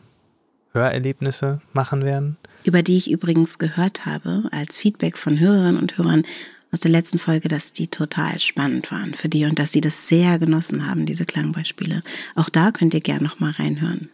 [0.73, 2.37] Hörerlebnisse machen werden.
[2.63, 6.23] über die ich übrigens gehört habe, als Feedback von Hörerinnen und Hörern
[6.71, 10.07] aus der letzten Folge, dass die total spannend waren für die und dass sie das
[10.07, 12.01] sehr genossen haben, diese Klangbeispiele.
[12.33, 14.09] Auch da könnt ihr gerne noch mal reinhören.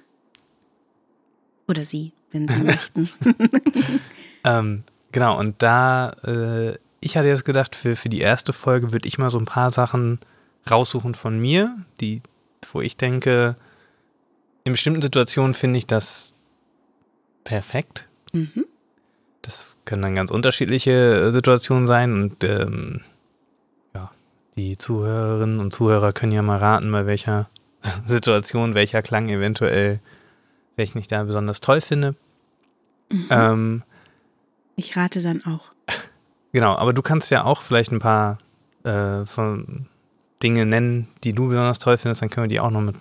[1.68, 3.10] Oder sie, wenn sie möchten.
[4.48, 9.08] Ähm, genau, und da, äh, ich hatte jetzt gedacht, für, für die erste Folge würde
[9.08, 10.20] ich mal so ein paar Sachen
[10.70, 12.22] raussuchen von mir, die,
[12.72, 13.56] wo ich denke,
[14.64, 16.34] in bestimmten Situationen finde ich das
[17.44, 18.08] perfekt.
[18.34, 18.66] Mhm.
[19.42, 23.02] Das können dann ganz unterschiedliche äh, Situationen sein und ähm,
[23.94, 24.12] ja,
[24.56, 27.50] die Zuhörerinnen und Zuhörer können ja mal raten, bei welcher
[28.06, 30.00] Situation, welcher Klang eventuell,
[30.78, 32.16] welchen ich da besonders toll finde.
[33.30, 33.84] Ähm,
[34.76, 35.72] Ich rate dann auch.
[36.54, 38.38] Genau, aber du kannst ja auch vielleicht ein paar
[38.84, 39.86] äh, von
[40.42, 42.96] Dinge nennen, die du besonders toll findest, dann können wir die auch noch mit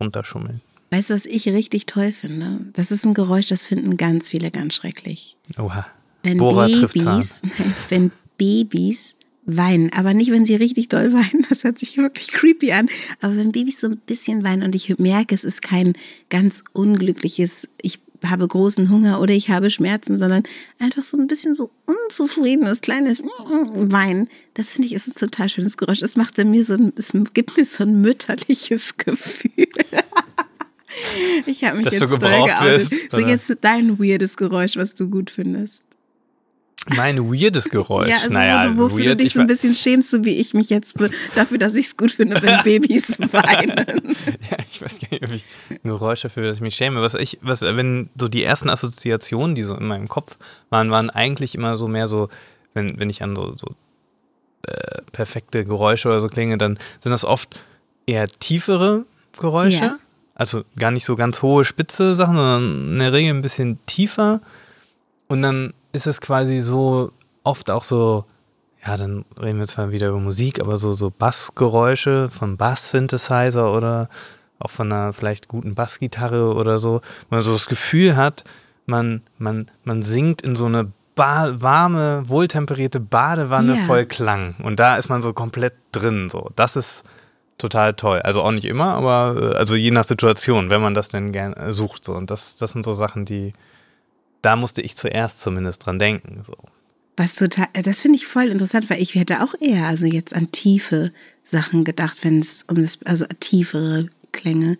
[0.00, 0.60] runterschummeln.
[0.90, 2.60] Weißt du, was ich richtig toll finde?
[2.74, 5.36] Das ist ein Geräusch, das finden ganz viele ganz schrecklich.
[5.58, 5.86] Oha.
[6.22, 11.44] Wenn Bohrer trifft Babys, nein, wenn Babys weinen, aber nicht, wenn sie richtig doll weinen,
[11.48, 12.88] das hört sich wirklich creepy an,
[13.20, 15.94] aber wenn Babys so ein bisschen weinen und ich merke, es ist kein
[16.30, 20.44] ganz unglückliches, ich habe großen Hunger oder ich habe Schmerzen, sondern
[20.78, 25.76] einfach so ein bisschen so unzufriedenes, kleines Weinen, das finde ich ist ein total schönes
[25.76, 26.02] Geräusch.
[26.02, 29.66] Es macht mir so ein, es gibt mir so ein mütterliches Gefühl.
[31.46, 32.90] Ich habe mich Dass du jetzt gebraucht geoutet.
[32.92, 35.82] wirst, So jetzt dein weirdes Geräusch, was du gut findest.
[36.88, 38.08] Mein weirdes Geräusch.
[38.08, 40.40] Ja, also naja, wo wofür weird, du dich ich so ein bisschen schämst, so wie
[40.40, 40.96] ich mich jetzt
[41.36, 44.16] dafür, dass ich es gut finde, wenn Babys weinen.
[44.50, 47.00] Ja, ich weiß gar nicht, ob ich ein Geräusch dafür, dass ich mich schäme.
[47.00, 50.36] Was ich, was, wenn so die ersten Assoziationen, die so in meinem Kopf
[50.70, 52.28] waren, waren eigentlich immer so mehr so,
[52.74, 53.76] wenn, wenn ich an so, so
[54.66, 57.62] äh, perfekte Geräusche oder so klinge, dann sind das oft
[58.06, 59.04] eher tiefere
[59.38, 59.84] Geräusche.
[59.84, 59.98] Ja.
[60.34, 64.40] Also gar nicht so ganz hohe, spitze Sachen, sondern in der Regel ein bisschen tiefer.
[65.28, 67.12] Und dann ist es quasi so
[67.44, 68.24] oft auch so,
[68.86, 74.08] ja, dann reden wir zwar wieder über Musik, aber so, so Bassgeräusche von Bass-Synthesizer oder
[74.58, 78.44] auch von einer vielleicht guten Bassgitarre oder so, wo man so das Gefühl hat,
[78.86, 83.84] man, man, man singt in so eine ba warme, wohltemperierte Badewanne Ja.
[83.86, 84.56] voll Klang.
[84.62, 86.28] Und da ist man so komplett drin.
[86.30, 86.50] So.
[86.56, 87.04] Das ist
[87.58, 88.20] total toll.
[88.20, 91.56] Also auch nicht immer, aber äh, also je nach Situation, wenn man das denn gerne
[91.56, 92.04] äh, sucht.
[92.04, 92.14] So.
[92.14, 93.52] Und das, das sind so Sachen, die,
[94.42, 96.42] da musste ich zuerst zumindest dran denken.
[96.46, 96.54] So.
[97.16, 100.50] Was total, das finde ich voll interessant, weil ich hätte auch eher, also jetzt an
[100.50, 101.12] Tiefe
[101.44, 104.78] Sachen gedacht, wenn es um das, also tiefere Klänge,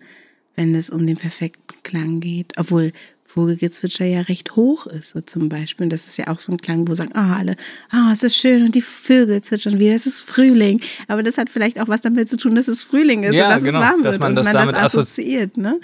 [0.55, 2.53] wenn es um den perfekten Klang geht.
[2.57, 2.91] Obwohl
[3.25, 5.85] Vogelgezwitscher ja recht hoch ist, so zum Beispiel.
[5.85, 7.55] Und das ist ja auch so ein Klang, wo sagen, ah, alle,
[7.89, 10.81] ah, es ist schön und die Vögel zwitschern wieder, es ist Frühling.
[11.07, 13.51] Aber das hat vielleicht auch was damit zu tun, dass es Frühling ist Ja, und
[13.55, 15.79] dass genau, es warm dass wird man und das man damit das assozi- assoziiert, ne?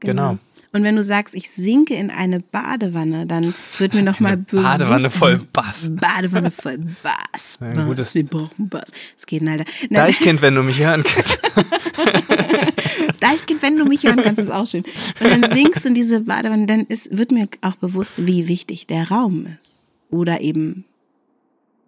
[0.00, 0.38] Genau.
[0.74, 4.64] Und wenn du sagst, ich sinke in eine Badewanne, dann wird mir nochmal bewusst.
[4.66, 5.90] Badewanne voll Bass.
[5.90, 7.58] Badewanne voll Bass.
[7.60, 7.86] Ja, Bass.
[7.86, 8.90] gutes- Wir brauchen Bass.
[9.16, 9.64] Es geht leider.
[9.82, 11.38] Nein, Deichkind, wenn du mich hören kannst.
[13.20, 14.84] Deichkind, wenn du mich hören kannst, ist auch schön.
[15.20, 18.86] Und dann singst du in diese Badewanne, dann ist, wird mir auch bewusst, wie wichtig
[18.86, 19.88] der Raum ist.
[20.10, 20.84] Oder eben,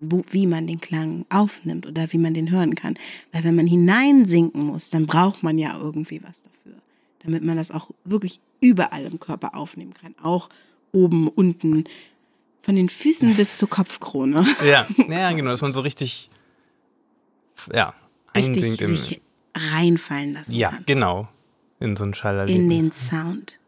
[0.01, 2.95] wie man den Klang aufnimmt oder wie man den hören kann.
[3.33, 6.79] Weil wenn man hineinsinken muss, dann braucht man ja irgendwie was dafür.
[7.25, 10.15] Damit man das auch wirklich überall im Körper aufnehmen kann.
[10.23, 10.49] Auch
[10.93, 11.85] oben, unten,
[12.63, 14.47] von den Füßen bis zur Kopfkrone.
[14.67, 14.87] ja.
[15.09, 16.31] ja, genau, dass man so richtig,
[17.73, 17.95] ja,
[18.35, 19.21] Richtig einsinkt in, sich
[19.55, 20.85] reinfallen lassen ja, kann.
[20.87, 21.29] genau,
[21.79, 22.69] in so ein In Schallerlebnis.
[22.69, 23.59] den Sound.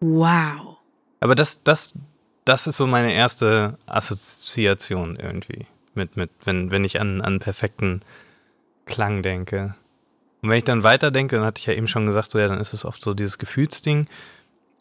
[0.00, 0.78] Wow.
[1.20, 1.92] Aber das, das,
[2.44, 5.66] das ist so meine erste Assoziation irgendwie.
[5.94, 8.00] Mit, mit, wenn, wenn ich an, an perfekten
[8.84, 9.76] Klang denke.
[10.44, 12.60] Und wenn ich dann weiterdenke, dann hatte ich ja eben schon gesagt, so ja, dann
[12.60, 14.08] ist es oft so dieses Gefühlsding.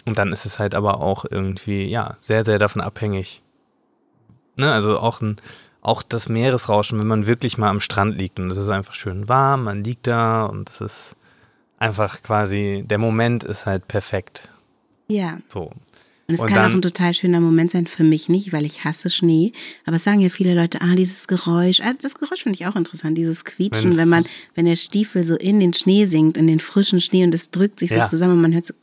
[0.03, 3.41] Und dann ist es halt aber auch irgendwie, ja, sehr, sehr davon abhängig.
[4.57, 5.37] Ne, also auch ein,
[5.79, 9.29] auch das Meeresrauschen, wenn man wirklich mal am Strand liegt und es ist einfach schön
[9.29, 11.15] warm, man liegt da und es ist
[11.77, 14.49] einfach quasi, der Moment ist halt perfekt.
[15.07, 15.37] Ja.
[15.47, 15.71] So.
[16.27, 18.65] Und es Und kann auch dann- ein total schöner Moment sein, für mich nicht, weil
[18.65, 19.51] ich hasse Schnee.
[19.85, 21.81] Aber es sagen ja viele Leute, ah, dieses Geräusch.
[21.81, 25.35] Ah, das Geräusch finde ich auch interessant, dieses Quietschen, wenn man, wenn der Stiefel so
[25.35, 28.05] in den Schnee sinkt, in den frischen Schnee und es drückt sich Ja.
[28.05, 28.73] so zusammen und man hört so.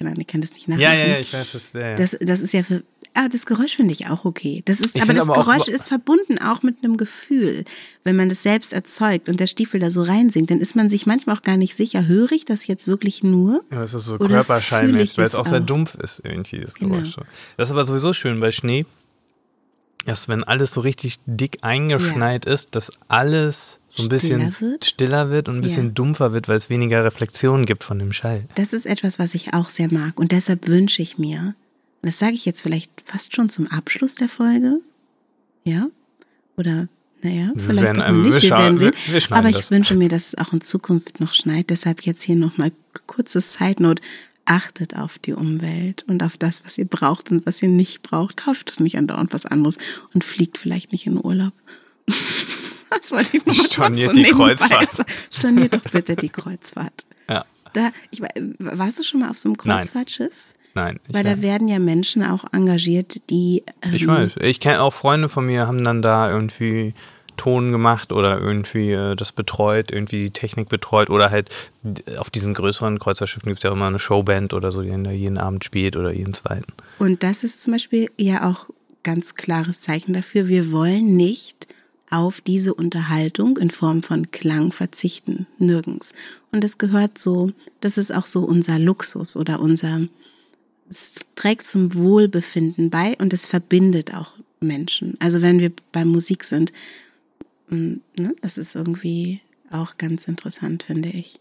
[0.00, 0.82] Ahnung, ich kann das nicht nachmachen.
[0.82, 1.72] Ja, ja, ja, ich weiß das.
[1.72, 1.94] Ja, ja.
[1.96, 2.82] Das, das ist ja für.
[3.16, 4.62] Ah, das Geräusch finde ich auch okay.
[4.64, 7.64] Das ist, Ich aber das aber Geräusch ist verbunden auch mit einem Gefühl.
[8.02, 11.06] Wenn man das selbst erzeugt und der Stiefel da so reinsinkt, dann ist man sich
[11.06, 13.62] manchmal auch gar nicht sicher, höre ich das jetzt wirklich nur?
[13.70, 16.96] Ja, es ist so fühl weil es auch sehr dumpf ist, irgendwie, das Genau.
[16.96, 17.14] Geräusch.
[17.56, 18.84] Das ist aber sowieso schön bei Schnee,
[20.06, 24.84] dass wenn alles so richtig dick eingeschneit ist, dass alles so ein bisschen Stiller wird?
[24.84, 25.92] stiller wird und ein bisschen Ja.
[25.92, 28.44] dumpfer wird, weil es weniger Reflexion gibt von dem Schall.
[28.56, 30.18] Das ist etwas, was ich auch sehr mag.
[30.18, 31.54] Und deshalb wünsche ich mir,
[32.04, 34.80] und das sage ich jetzt vielleicht fast schon zum Abschluss der Folge,
[35.64, 35.86] ja?
[36.58, 36.88] Oder,
[37.22, 38.92] naja, vielleicht werden auch nicht, wir wir werden sehen.
[39.06, 39.70] wir- wir Aber ich das.
[39.70, 41.70] wünsche mir, dass es auch in Zukunft noch schneit.
[41.70, 42.72] Deshalb jetzt hier nochmal
[43.06, 44.02] kurzes Side Note.
[44.44, 48.36] Achtet auf die Umwelt und auf das, was ihr braucht und was ihr nicht braucht.
[48.36, 49.78] Kauft nicht andauernd was anderes
[50.12, 51.54] und fliegt vielleicht nicht in Urlaub.
[53.00, 55.04] Das wollte ich noch Storniert so die Kreuzfahrt.
[55.30, 57.06] Storniert doch bitte die Kreuzfahrt.
[57.28, 57.44] Ja.
[57.72, 59.56] Da, ich, wa- warst du schon mal auf so einem.
[59.56, 60.30] Kreuzfahrtschiff?
[60.30, 60.53] Nein.
[60.74, 63.62] Ich, Weil da werden ja Menschen auch engagiert, die.
[63.82, 64.32] Ähm, ich weiß.
[64.40, 66.94] Ich kenne auch Freunde von mir, haben dann da irgendwie
[67.36, 71.50] Ton gemacht oder irgendwie äh, das betreut, irgendwie die Technik betreut oder halt
[72.18, 75.10] auf diesen größeren Kreuzfahrtschiffen gibt es ja immer eine Showband oder so, die dann da
[75.10, 76.72] jeden Abend spielt oder jeden zweiten.
[76.98, 78.68] Und das ist zum Beispiel ja auch
[79.02, 80.48] ganz klares Zeichen dafür.
[80.48, 81.68] Wir wollen nicht
[82.10, 85.46] auf diese Unterhaltung in Form von Klang verzichten.
[85.58, 86.12] Nirgends.
[86.52, 90.02] Und das gehört so, das ist auch so unser Luxus oder unser,
[90.88, 95.16] es trägt zum Wohlbefinden bei und es verbindet auch Menschen.
[95.20, 96.72] Also wenn wir bei Musik sind,
[97.68, 101.40] mm, ne, das ist irgendwie auch ganz interessant, finde ich.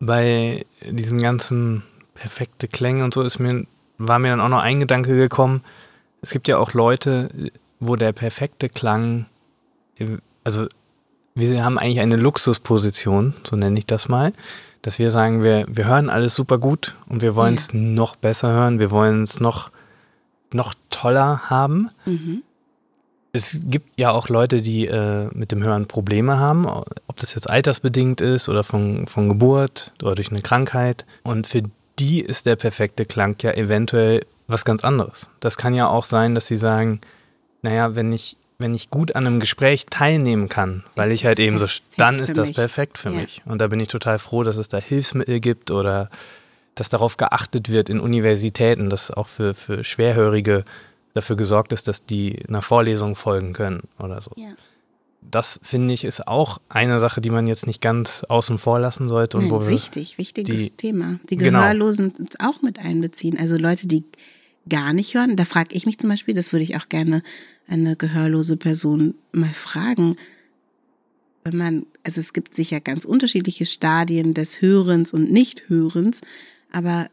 [0.00, 3.66] bei diesem ganzen perfekte Klänge und so ist mir,
[3.98, 5.62] war mir dann auch noch ein Gedanke gekommen.
[6.22, 7.28] Es gibt ja auch Leute,
[7.78, 9.26] wo der perfekte Klang,
[10.42, 10.66] also
[11.34, 14.32] wir haben eigentlich eine Luxusposition, so nenne ich das mal,
[14.82, 18.50] dass wir sagen, wir, wir hören alles super gut und wir wollen es noch besser
[18.50, 19.70] hören, wir wollen es noch,
[20.52, 21.90] noch toller haben.
[22.04, 22.42] Mhm.
[23.32, 27.48] Es gibt ja auch Leute, die äh, mit dem Hören Probleme haben, ob das jetzt
[27.48, 31.06] altersbedingt ist oder von, von Geburt oder durch eine Krankheit.
[31.22, 31.62] Und für
[31.98, 35.28] die ist der perfekte Klang ja eventuell was ganz anderes.
[35.40, 37.00] Das kann ja auch sein, dass sie sagen,
[37.62, 41.38] naja, wenn ich, wenn ich gut an einem Gespräch teilnehmen kann, weil Ist ich halt
[41.38, 42.56] eben so, dann ist das mich.
[42.56, 43.16] perfekt für Ja.
[43.20, 43.42] mich.
[43.44, 46.08] Und da bin ich total froh, dass es da Hilfsmittel gibt oder
[46.74, 50.64] dass darauf geachtet wird in Universitäten, dass auch für, für Schwerhörige
[51.12, 54.30] dafür gesorgt ist, dass die einer Vorlesung folgen können oder so.
[54.36, 54.48] Ja.
[55.20, 59.08] Das finde ich ist auch eine Sache, die man jetzt nicht ganz außen vor lassen
[59.08, 59.36] sollte.
[59.36, 61.20] Und Nein, wo wir, wichtig, wichtiges die- Thema.
[61.30, 61.60] Die Genau.
[61.60, 63.38] Gehörlosen auch mit einbeziehen.
[63.38, 64.02] Also Leute, die
[64.68, 65.36] gar nicht hören.
[65.36, 67.22] Da frage ich mich zum Beispiel, das würde ich auch gerne
[67.66, 70.16] eine gehörlose Person mal fragen.
[71.44, 76.20] Wenn man, also es gibt sicher ganz unterschiedliche Stadien des Hörens und Nichthörens,
[76.70, 77.10] aber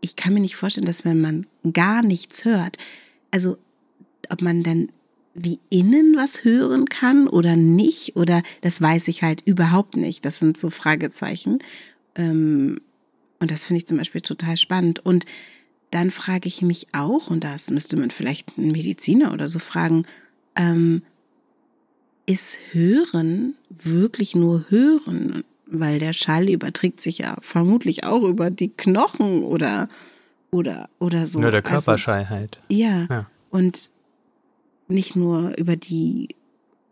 [0.00, 2.76] ich kann mir nicht vorstellen, dass wenn man gar nichts hört,
[3.30, 3.58] also
[4.28, 4.88] ob man dann
[5.34, 8.16] wie innen was hören kann oder nicht?
[8.16, 10.24] Oder das weiß ich halt überhaupt nicht.
[10.24, 11.58] Das sind so Fragezeichen.
[12.14, 12.80] Ähm,
[13.40, 15.04] und das finde ich zum Beispiel total spannend.
[15.04, 15.24] Und
[15.92, 20.04] dann frage ich mich auch, und das müsste man vielleicht einen Mediziner oder so fragen,
[20.56, 21.02] ähm,
[22.26, 25.44] ist Hören wirklich nur Hören?
[25.66, 29.88] Weil der Schall überträgt sich ja vermutlich auch über die Knochen oder,
[30.50, 31.40] oder, oder so.
[31.40, 32.58] Nur der also Körperschall also, halt.
[32.68, 33.06] Ja.
[33.08, 33.30] ja.
[33.50, 33.90] Und
[34.88, 36.28] nicht nur über die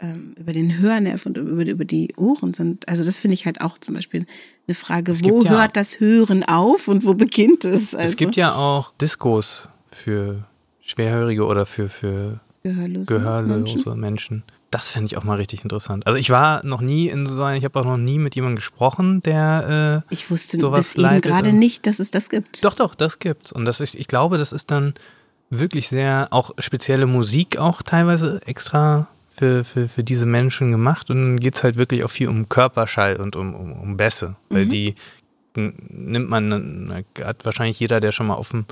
[0.00, 2.88] ähm, über den Hörnerv und über, über die Ohren sind.
[2.88, 4.26] Also das finde ich halt auch zum Beispiel
[4.66, 7.94] eine Frage, es wo hört das Hören auf und wo beginnt es?
[7.94, 10.44] Also, es gibt ja auch Diskos für
[10.80, 14.00] Schwerhörige oder für, für gehörlose, gehörlose Menschen.
[14.00, 14.42] Menschen.
[14.70, 16.06] Das fände ich auch mal richtig interessant.
[16.06, 18.56] Also ich war noch nie in so einem, ich habe auch noch nie mit jemandem
[18.56, 22.64] gesprochen, der äh, Ich wusste bis eben gerade nicht, dass es das gibt.
[22.64, 23.50] Doch, doch, das gibt's.
[23.50, 24.94] Und das ist, ich glaube, das ist dann
[25.50, 29.08] wirklich sehr, auch spezielle Musik auch teilweise extra
[29.40, 31.08] für, für, für diese Menschen gemacht.
[31.08, 34.36] Und dann geht es halt wirklich auch viel um Körperschall und um, um, um Bässe.
[34.50, 34.68] Weil mhm.
[34.68, 34.94] die
[35.54, 38.66] nimmt man, hat wahrscheinlich jeder, der schon mal auf dem,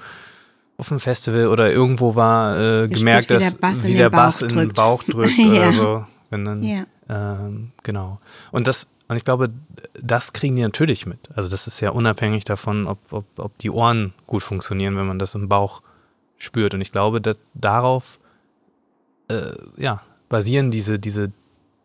[0.77, 3.41] auf dem Festival oder irgendwo war, äh, gemerkt, dass
[3.85, 5.47] wie der Bass in den Bauch drückt ja.
[5.47, 6.07] oder so.
[6.29, 6.85] Wenn dann, ja.
[7.09, 8.21] ähm, genau.
[8.53, 9.49] Und das, und ich glaube,
[9.99, 11.31] das kriegen die natürlich mit.
[11.35, 15.19] Also das ist ja unabhängig davon, ob, ob, ob die Ohren gut funktionieren, wenn man
[15.19, 15.81] das im Bauch
[16.37, 16.75] spürt.
[16.75, 18.19] Und ich glaube, dass darauf
[19.31, 21.33] äh, ja, basieren diese, diese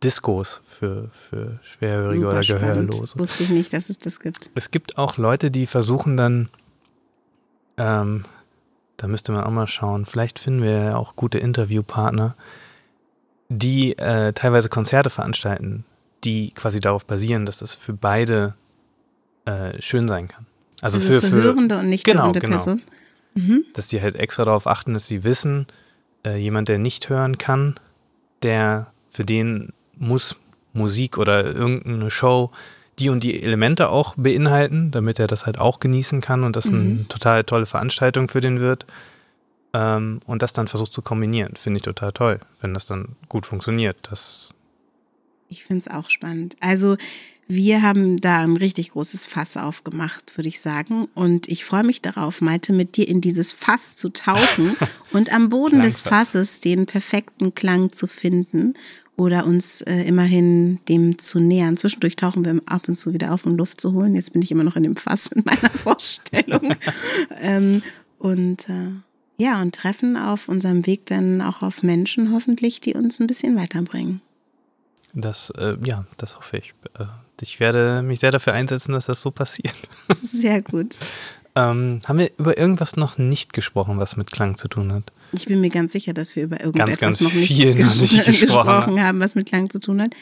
[0.04, 3.08] Diskos für, für Schwerhörige Super oder Gehörlose.
[3.08, 3.20] Spannend.
[3.20, 4.52] Wusste ich nicht, dass es das gibt.
[4.54, 6.50] Es gibt auch Leute, die versuchen dann,
[7.78, 8.26] ähm,
[8.98, 12.36] da müsste man auch mal schauen, vielleicht finden wir ja auch gute Interviewpartner,
[13.50, 15.86] die äh, teilweise Konzerte veranstalten,
[16.24, 18.56] die quasi darauf basieren, dass das für beide
[19.46, 20.46] äh, schön sein kann.
[20.82, 22.58] Also, also für, für, hörende und nicht genau, hörende genau.
[22.58, 22.82] Person.
[23.36, 23.66] Mhm.
[23.74, 25.66] Dass sie halt extra darauf achten, dass sie wissen,
[26.26, 27.76] äh, jemand, der nicht hören kann,
[28.44, 30.36] der für den muss
[30.74, 32.52] Musik oder irgendeine Show
[33.00, 36.66] die und die Elemente auch beinhalten, damit er das halt auch genießen kann und das
[36.66, 36.80] mhm.
[36.80, 38.86] eine total tolle Veranstaltung für den wird.
[39.74, 41.56] Ähm, und das dann versucht zu kombinieren.
[41.56, 43.98] Finde ich total toll, wenn das dann gut funktioniert.
[44.12, 44.54] Das
[45.50, 46.56] ich finde es auch spannend.
[46.60, 46.98] Also
[47.48, 51.08] wir haben da ein richtig großes Fass aufgemacht, würde ich sagen.
[51.14, 54.76] Und ich freue mich darauf, Malte, mit dir in dieses Fass zu tauchen
[55.12, 58.76] und am Boden des Fasses den perfekten Klang zu finden
[59.16, 61.78] oder uns äh, immerhin dem zu nähern.
[61.78, 64.16] Zwischendurch tauchen wir ab und zu wieder auf, um Luft zu holen.
[64.16, 66.76] Jetzt bin ich immer noch in dem Fass in meiner Vorstellung.
[67.40, 67.84] ähm,
[68.20, 68.92] und äh,
[69.38, 73.56] ja, und treffen auf unserem Weg dann auch auf Menschen hoffentlich, die uns ein bisschen
[73.56, 74.22] weiterbringen.
[75.14, 76.74] Das, äh, ja, das hoffe ich.
[76.98, 77.06] Äh,
[77.42, 79.76] ich werde mich sehr dafür einsetzen, dass das so passiert.
[80.24, 80.98] Sehr gut.
[81.56, 85.12] ähm, haben wir über irgendwas noch nicht gesprochen, was mit Klang zu tun hat?
[85.34, 88.00] Ich bin mir ganz sicher, dass wir über irgendetwas ganz, ganz noch nicht, viel ges
[88.00, 90.16] nicht gesprochen, gesprochen haben, was mit Klang zu tun hat.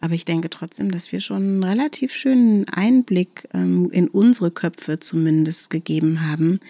[0.00, 5.00] Aber ich denke trotzdem, dass wir schon einen relativ schönen Einblick ähm, in unsere Köpfe
[5.00, 6.60] zumindest gegeben haben,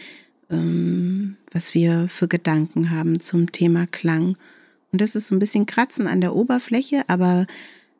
[0.50, 4.36] ähm, was wir für Gedanken haben zum Thema Klang.
[4.92, 7.46] Und das ist so ein bisschen Kratzen an der Oberfläche, aber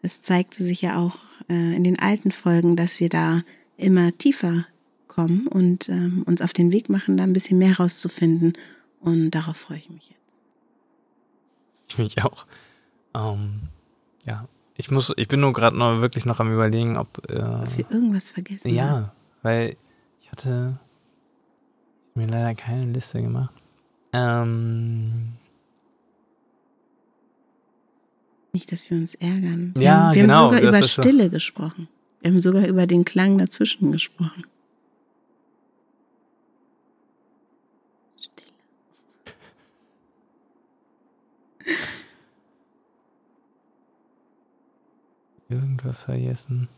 [0.03, 1.16] es zeigte sich ja auch
[1.51, 3.42] äh, in den alten Folgen, dass wir da
[3.77, 4.66] immer tiefer
[5.07, 8.55] kommen und ähm, uns auf den Weg machen, da ein bisschen mehr rauszufinden.
[9.01, 10.18] Und darauf freue ich mich jetzt.
[11.88, 12.46] Ich mich auch.
[13.14, 13.61] Ähm,
[14.27, 14.46] ja,
[14.77, 17.90] ich muss, ich bin nur gerade noch wirklich noch am überlegen, ob, äh, ob wir
[17.90, 19.11] irgendwas vergessen Ja, haben.
[19.42, 19.77] weil
[20.22, 20.79] ich hatte
[22.14, 23.55] mir leider keine Liste gemacht.
[24.12, 25.33] Ähm,
[28.52, 29.72] Nicht, dass wir uns ärgern.
[29.74, 31.30] Wir ja, haben, wir genau, haben sogar über Stille so.
[31.30, 31.88] gesprochen.
[32.20, 34.44] Wir haben sogar über den Klang dazwischen gesprochen.
[38.16, 38.52] Stille.
[45.48, 46.68] Irgendwas vergessen.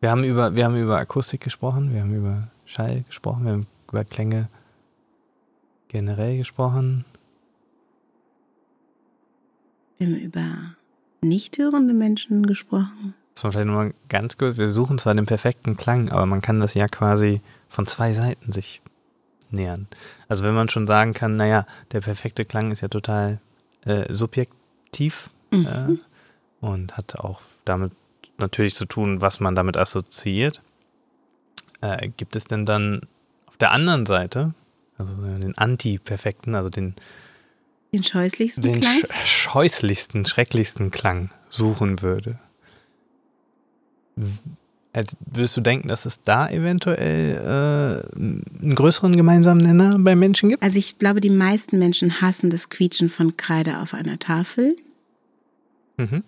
[0.00, 3.66] Wir haben über, wir haben über Akustik gesprochen, wir haben über Schall gesprochen, wir haben
[3.88, 4.48] über Klänge
[5.88, 7.04] generell gesprochen.
[9.96, 10.76] Wir haben über
[11.24, 13.14] nicht hörende Menschen gesprochen.
[13.34, 14.58] Das war vielleicht nochmal ganz kurz.
[14.58, 18.52] Wir suchen zwar den perfekten Klang, aber man kann das ja quasi von zwei Seiten
[18.52, 18.80] sich
[19.50, 19.88] nähern.
[20.28, 23.40] Also wenn man schon sagen kann, naja, der perfekte Klang ist ja total
[23.84, 25.66] äh, subjektiv mhm.
[25.66, 27.92] äh, und hat auch damit
[28.38, 30.62] natürlich zu tun, was man damit assoziiert.
[31.80, 33.02] Äh, gibt es denn dann
[33.46, 34.54] auf der anderen Seite,
[34.96, 36.94] also den anti-perfekten, also den
[37.94, 39.00] den scheußlichsten den Klang?
[39.00, 42.38] Den scheußlichsten, schrecklichsten Klang suchen würde.
[44.92, 50.50] Also würdest du denken, dass es da eventuell äh, einen größeren gemeinsamen Nenner bei Menschen
[50.50, 50.62] gibt?
[50.62, 54.76] Also ich glaube, die meisten Menschen hassen das Quietschen von Kreide auf einer Tafel.
[55.96, 56.22] Mhm.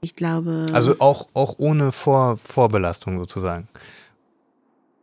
[0.00, 0.66] Ich glaube.
[0.72, 3.68] Also auch, auch ohne Vor Vorbelastung sozusagen.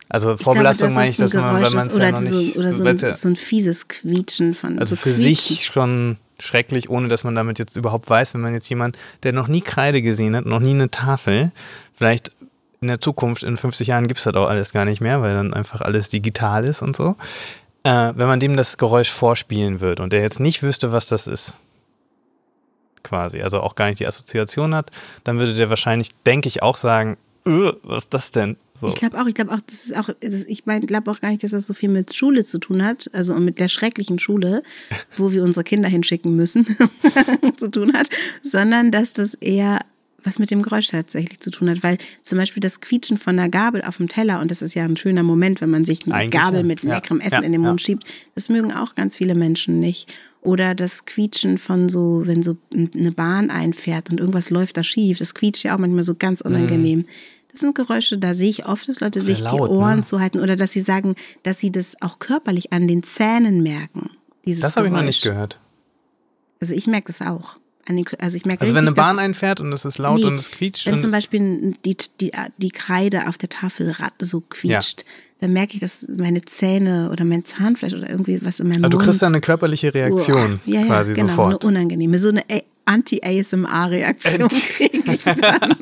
[0.10, 2.58] Also Vorbelastung glaube, meine ich, dass man, wenn man es ja noch nicht.
[2.58, 4.80] oder so, ein, so ein fieses Quietschen von.
[4.80, 5.36] also so für quietschen.
[5.36, 9.34] sich schon schrecklich, ohne dass man damit jetzt überhaupt weiß, wenn man jetzt jemand, der
[9.34, 11.52] noch nie Kreide gesehen hat, noch nie eine Tafel,
[11.94, 12.32] vielleicht
[12.80, 15.34] in der Zukunft, in 50 Jahren gibt es das auch alles gar nicht mehr, weil
[15.34, 17.16] dann einfach alles digital ist und so.
[17.84, 21.26] Äh, wenn man dem das Geräusch vorspielen würde und der jetzt nicht wüsste, was das
[21.26, 21.58] ist,
[23.04, 24.92] quasi, also auch gar nicht die Assoziation hat,
[25.24, 27.18] dann würde der wahrscheinlich, denke ich, auch sagen,
[27.48, 28.58] "Äh, was ist das denn?
[28.76, 28.88] So.
[28.90, 31.30] Ich glaube auch, ich glaube auch, das ist auch, das, ich mein, glaube auch gar
[31.32, 34.62] nicht, dass das so viel mit Schule zu tun hat, also mit der schrecklichen Schule,
[35.18, 36.68] wo wir unsere Kinder hinschicken müssen,
[37.58, 38.10] zu tun hat,
[38.44, 39.80] sondern dass das eher
[40.24, 43.48] was mit dem Geräusch tatsächlich zu tun hat, weil zum Beispiel das Quietschen von einer
[43.48, 46.16] Gabel auf dem Teller, und das ist ja ein schöner Moment, wenn man sich eine
[46.16, 46.66] Eigentlich Gabel ja.
[46.66, 46.96] mit Ja.
[46.96, 47.42] leckerem Essen Ja.
[47.44, 47.70] in den Ja.
[47.70, 48.04] Mund schiebt,
[48.36, 50.10] das mögen auch ganz viele Menschen nicht.
[50.42, 55.18] Oder das Quietschen von so, wenn so eine Bahn einfährt und irgendwas läuft da schief,
[55.20, 57.06] das quietscht ja auch manchmal so ganz unangenehm.
[57.06, 57.14] Das
[57.58, 60.04] sind Geräusche, da sehe ich oft, dass Leute sich laut, die Ohren ne?
[60.04, 64.12] zuhalten oder dass sie sagen, dass sie das auch körperlich an den Zähnen merken.
[64.46, 65.60] Dieses das habe ich noch nicht gehört.
[66.62, 67.58] Also ich merke das auch.
[67.90, 70.18] Den, also ich merke Also wenn eine richtig, dass- Bahn einfährt und es ist laut
[70.20, 70.86] Nee, und es quietscht.
[70.88, 75.06] Wenn zum Beispiel die, die, die Kreide auf der Tafel so quietscht,
[75.40, 78.90] dann merke ich, dass meine Zähne oder mein Zahnfleisch oder irgendwie was in meinem Also
[78.90, 79.06] du Mund.
[79.08, 81.64] kriegst da eine körperliche Reaktion Uah, ja, ja, quasi genau, sofort.
[81.64, 82.44] Eine unangenehme, so eine
[82.88, 85.76] Anti-ASMR-Reaktion kriege ich dann.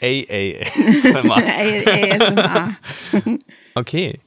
[1.26, 1.42] Mal.
[1.44, 2.76] ASMR.
[3.74, 4.18] Okay.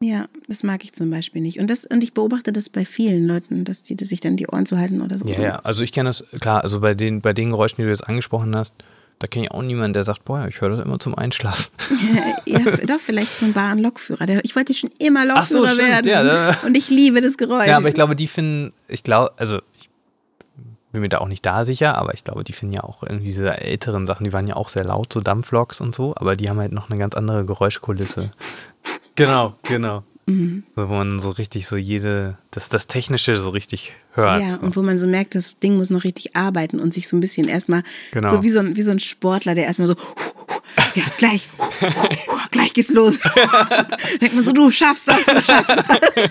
[0.00, 1.58] Ja, das mag ich zum Beispiel nicht.
[1.58, 4.46] Und, das, und ich beobachte das bei vielen Leuten, dass die dass sich dann die
[4.46, 5.26] Ohren zu halten oder so.
[5.26, 5.56] Ja, ja.
[5.64, 8.54] Also ich kenne das, klar, also bei den, bei den Geräuschen, die du jetzt angesprochen
[8.56, 8.74] hast,
[9.18, 11.70] da kenne ich auch niemanden, der sagt, boah, ich höre das immer zum Einschlafen.
[12.44, 14.26] ja, doch, vielleicht so ein Bahn-Lokführer.
[14.26, 16.08] Der- Ich wollte schon immer so, Lokführer stimmt, werden.
[16.10, 17.68] ja, da- und ich liebe das Geräusch.
[17.68, 19.60] Ja, aber ich glaube, die finden, ich glaube, also
[20.96, 23.26] bin mir da auch nicht da sicher, aber ich glaube, die finden ja auch irgendwie
[23.26, 26.48] diese älteren Sachen, die waren ja auch sehr laut, so Dampfloks und so, aber die
[26.48, 28.30] haben halt noch eine ganz andere Geräuschkulisse.
[29.14, 30.04] Genau, genau.
[30.26, 30.64] Mhm.
[30.74, 34.42] So, wo man so richtig so jede, das, das Technische so richtig hört.
[34.42, 34.60] Ja, so.
[34.62, 37.20] und wo man so merkt, das Ding muss noch richtig arbeiten und sich so ein
[37.20, 38.28] bisschen erstmal, Genau.
[38.28, 39.94] so wie so, ein, wie so ein Sportler, der erstmal so,
[40.94, 41.48] ja, gleich,
[42.50, 43.20] gleich geht's los.
[44.20, 46.30] Denkt man so, du schaffst das, du schaffst das.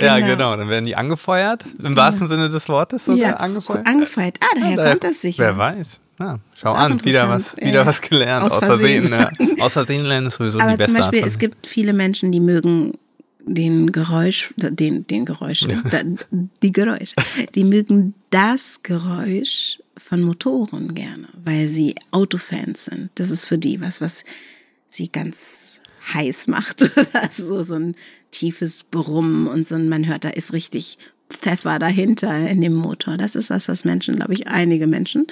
[0.00, 0.56] Ja, genau.
[0.56, 3.86] Dann werden die angefeuert, im wahrsten Sinne des Wortes sogar Ja, angefeuert.
[3.86, 4.38] angefeuert.
[4.40, 5.42] Ah, daher daher- kommt das sicher.
[5.42, 6.00] Wer weiß.
[6.18, 7.56] Ja, schau an, wieder was.
[7.58, 7.86] Ja, wieder ja.
[7.86, 8.44] was gelernt.
[8.44, 9.08] Aus Aus Versehen.
[9.08, 9.56] Versehen.
[9.58, 9.64] Ja.
[9.64, 12.30] Aus Versehen lernen ist sowieso die Aber beste zum Beispiel, Art es gibt viele Menschen,
[12.32, 12.92] die mögen
[13.46, 16.00] den Geräusch, den, den Geräusch, da,
[16.62, 17.14] die Geräusche,
[17.54, 23.10] die mögen das Geräusch von Motoren gerne, weil sie Autofans sind.
[23.16, 24.24] Das ist für die was, was
[24.88, 25.80] sie ganz
[26.14, 27.96] heiß macht oder so, so ein
[28.30, 30.98] tiefes Brummen und so ein, man hört, da ist richtig
[31.30, 33.16] Pfeffer dahinter in dem Motor.
[33.16, 35.26] Das ist was, was Menschen, glaube ich, einige Menschen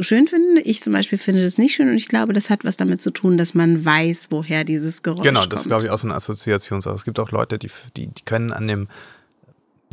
[0.00, 0.58] schön finden.
[0.64, 3.10] Ich zum Beispiel finde das nicht schön und ich glaube, das hat was damit zu
[3.10, 5.52] tun, dass man weiß, woher dieses Geräusch Genau, kommt.
[5.52, 6.94] das ist, glaube ich, auch so eine Assoziationssache.
[6.94, 8.88] Es gibt auch Leute, die, die, die können an dem,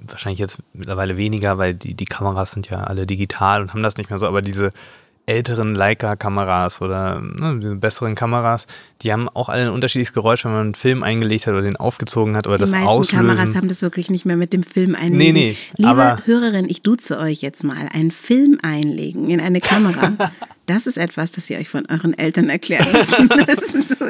[0.07, 3.97] wahrscheinlich jetzt mittlerweile weniger, weil die, die Kameras sind ja alle digital und haben das
[3.97, 4.71] nicht mehr so, aber diese
[5.30, 8.65] älteren Leica-Kameras oder ne, diese besseren Kameras,
[9.03, 11.77] die haben auch alle ein unterschiedliches Geräusch, wenn man einen Film eingelegt hat oder den
[11.77, 13.27] aufgezogen hat oder Die das meisten Auslösen.
[13.27, 15.17] Kameras haben das wirklich nicht mehr mit dem Film einlegen.
[15.17, 17.77] Nee, nee, Liebe Hörerin, ich duze euch jetzt mal.
[17.93, 20.13] Einen Film einlegen in eine Kamera,
[20.65, 23.15] das ist etwas, das ihr euch von euren Eltern erklären müsst.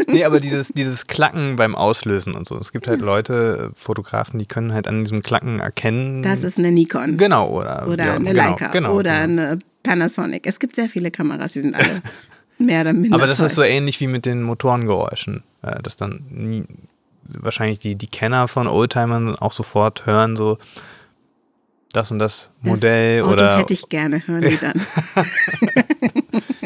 [0.08, 2.58] Nee, aber dieses, dieses Klacken beim Auslösen und so.
[2.58, 6.24] Es gibt halt Leute, Fotografen, die können halt an diesem Klacken erkennen.
[6.24, 7.18] Das ist eine Nikon.
[7.18, 8.68] genau, oder, Oder ja, eine genau, Leica.
[8.68, 9.42] genau, oder genau.
[9.42, 10.46] eine Panasonic.
[10.46, 12.02] Es gibt sehr viele Kameras, die sind alle
[12.58, 13.46] mehr oder minder Aber das toll.
[13.48, 15.44] ist so ähnlich wie mit den Motorengeräuschen.
[15.62, 16.64] Äh, dass dann nie,
[17.24, 20.58] wahrscheinlich die, die Kenner von Oldtimern auch sofort hören, so
[21.92, 23.58] das und das Das Modell Auto oder.
[23.58, 24.74] hätte ich gerne, hören die dann.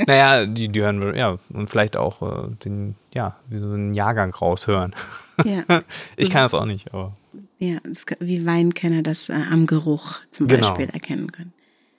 [0.05, 4.31] Naja, die, die hören wir, ja, und vielleicht auch äh, den, ja, so einen Jahrgang
[4.33, 4.93] raushören.
[5.45, 5.63] Ja,
[6.17, 7.15] Ich kann das auch nicht, aber
[7.59, 10.67] ja das, wie Weinkenner das äh, am Geruch zum Genau.
[10.67, 11.53] Beispiel erkennen können.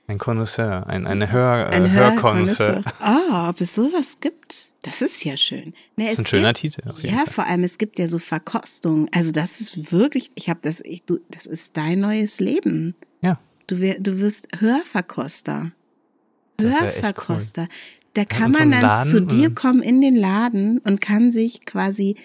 [0.07, 2.66] Ein Connoisseur, ein, eine Hör, Ein äh, Hörkonnoisseur.
[2.84, 2.92] Hörkonnoisseur.
[3.00, 4.72] Ah, ob es sowas gibt?
[4.82, 5.72] Das ist ja schön.
[5.96, 6.82] Nee, Das ist ein schöner gibt, Titel.
[7.07, 7.26] Ja, Fall.
[7.26, 9.09] vor allem, es gibt ja so Verkostungen.
[9.14, 12.94] Also das ist wirklich, ich habe das, ich, du, das ist dein neues Leben.
[13.22, 13.38] Ja.
[13.66, 15.72] Du, wär, du wirst Hörverkoster.
[16.61, 17.68] Hörverkoster.
[18.14, 21.64] Da kann man dann zu Laden, dir und- kommen in den Laden und kann sich
[21.66, 22.16] quasi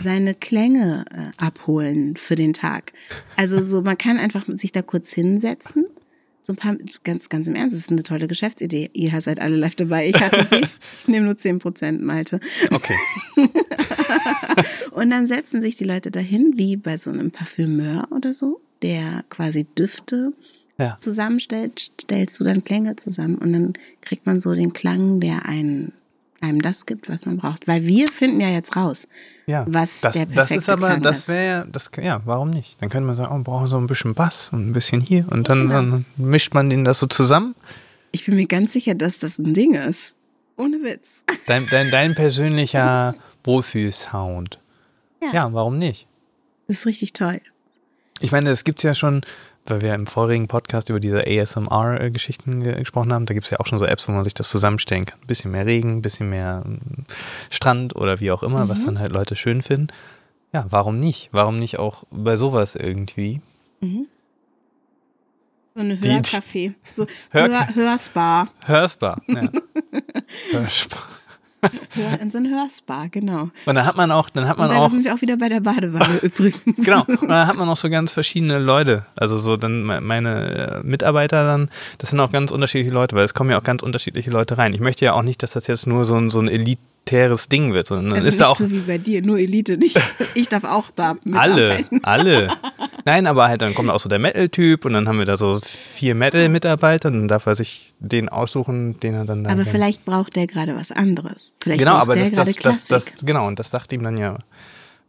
[0.00, 2.92] seine Klänge äh, abholen für den Tag.
[3.36, 5.86] Also so, man kann einfach sich da kurz hinsetzen,
[6.48, 8.88] So ein paar, ganz, ganz im Ernst, das ist eine tolle Geschäftsidee.
[8.94, 10.08] Ihr seid alle live dabei.
[10.08, 10.64] Ich hatte sie.
[10.98, 12.40] ich nehme nur 10%, Malte.
[12.72, 12.94] Okay.
[14.92, 19.26] Und dann setzen sich die Leute dahin, wie bei so einem Parfümeur oder so, der
[19.28, 20.32] quasi Düfte
[20.78, 20.96] Ja.
[20.98, 25.92] zusammenstellt, stellst du dann Klänge zusammen und dann kriegt man so den Klang, der einen,
[26.40, 27.66] einem das gibt, was man braucht.
[27.66, 29.08] Weil wir finden ja jetzt raus,
[29.46, 32.50] Ja, was das, der das perfekte ist aber, Klang das wäre ja, das, ja, warum
[32.50, 32.80] nicht?
[32.80, 35.26] Dann könnte man sagen, oh, wir brauchen so ein bisschen Bass und ein bisschen hier
[35.30, 35.74] und dann, Genau.
[35.74, 37.54] dann mischt man den das so zusammen.
[38.12, 40.16] Ich bin mir ganz sicher, dass das ein Ding ist.
[40.56, 41.24] Ohne Witz.
[41.46, 43.14] Dein, dein, dein persönlicher
[43.44, 44.58] Wohlfühlsound.
[45.22, 45.32] Ja.
[45.32, 46.06] Ja, warum nicht?
[46.66, 47.40] Das ist richtig toll.
[48.20, 49.22] Ich meine, es gibt ja schon,
[49.70, 53.60] weil wir im vorigen Podcast über diese ASMR-Geschichten ge gesprochen haben, da gibt es ja
[53.60, 55.18] auch schon so Apps, wo man sich das zusammenstellen kann.
[55.20, 57.04] Ein bisschen mehr Regen, ein bisschen mehr mm,
[57.50, 59.88] Strand oder wie auch immer, was dann halt Leute schön finden.
[60.52, 61.28] Ja, warum nicht?
[61.32, 63.40] Warum nicht auch bei sowas irgendwie?
[65.74, 66.74] So eine Hörcafé.
[66.90, 68.48] So Hör- Hör, Hörspa.
[68.66, 69.20] Hörsbar.
[69.28, 69.42] Ja.
[70.52, 71.02] Hörsbar.
[71.94, 73.48] Hör, in so ein Hörspa, genau.
[73.66, 75.36] Und dann hat man auch, dann hat Und man da auch, sind wir auch wieder
[75.36, 76.62] bei der Badewanne übrigens.
[76.84, 79.04] genau, und dann hat man auch so ganz verschiedene Leute.
[79.16, 83.24] Also so dann me- meine äh, Mitarbeiter dann, das sind auch ganz unterschiedliche Leute, weil
[83.24, 84.72] es kommen ja auch ganz unterschiedliche Leute rein.
[84.74, 87.72] Ich möchte ja auch nicht, dass das jetzt nur so ein, so ein elitäres Ding
[87.72, 89.98] wird, sondern Also ist nicht da auch so wie bei dir, nur Elite nicht.
[90.34, 92.00] Ich darf auch da alle, mitarbeiten.
[92.04, 92.48] alle.
[93.04, 95.60] Nein, aber halt dann kommt auch so der Metal-Typ und dann haben wir da so
[95.62, 99.70] vier Metal-Mitarbeiter und dann darf er sich den aussuchen, den er dann da Aber gerne-
[99.70, 101.54] vielleicht braucht der gerade was anderes.
[101.62, 104.36] Vielleicht Genau, aber das, das, das, das, genau, und das sagt ihm dann ja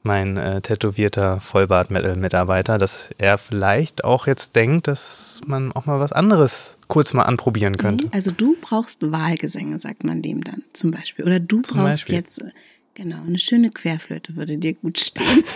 [0.01, 6.13] mein äh, tätowierter Vollbart-Mitarbeiter, dass er vielleicht auch jetzt denkt, dass man auch mal was
[6.13, 8.07] anderes kurz mal anprobieren könnte.
[8.11, 11.25] Also du brauchst Wahlgesänge, sagt man dem dann zum Beispiel.
[11.25, 12.15] Oder du Zum brauchst Beispiel.
[12.15, 12.51] jetzt, äh,
[12.95, 15.43] genau, eine schöne Querflöte würde dir gut stehen.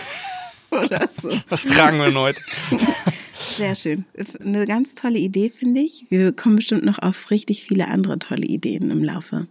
[0.82, 1.30] Oder so.
[1.48, 2.40] Was tragen wir denn heute?
[3.56, 4.04] Sehr schön.
[4.40, 6.06] Eine ganz tolle Idee, finde ich.
[6.08, 9.46] Wir kommen bestimmt noch auf richtig viele andere tolle Ideen im Laufe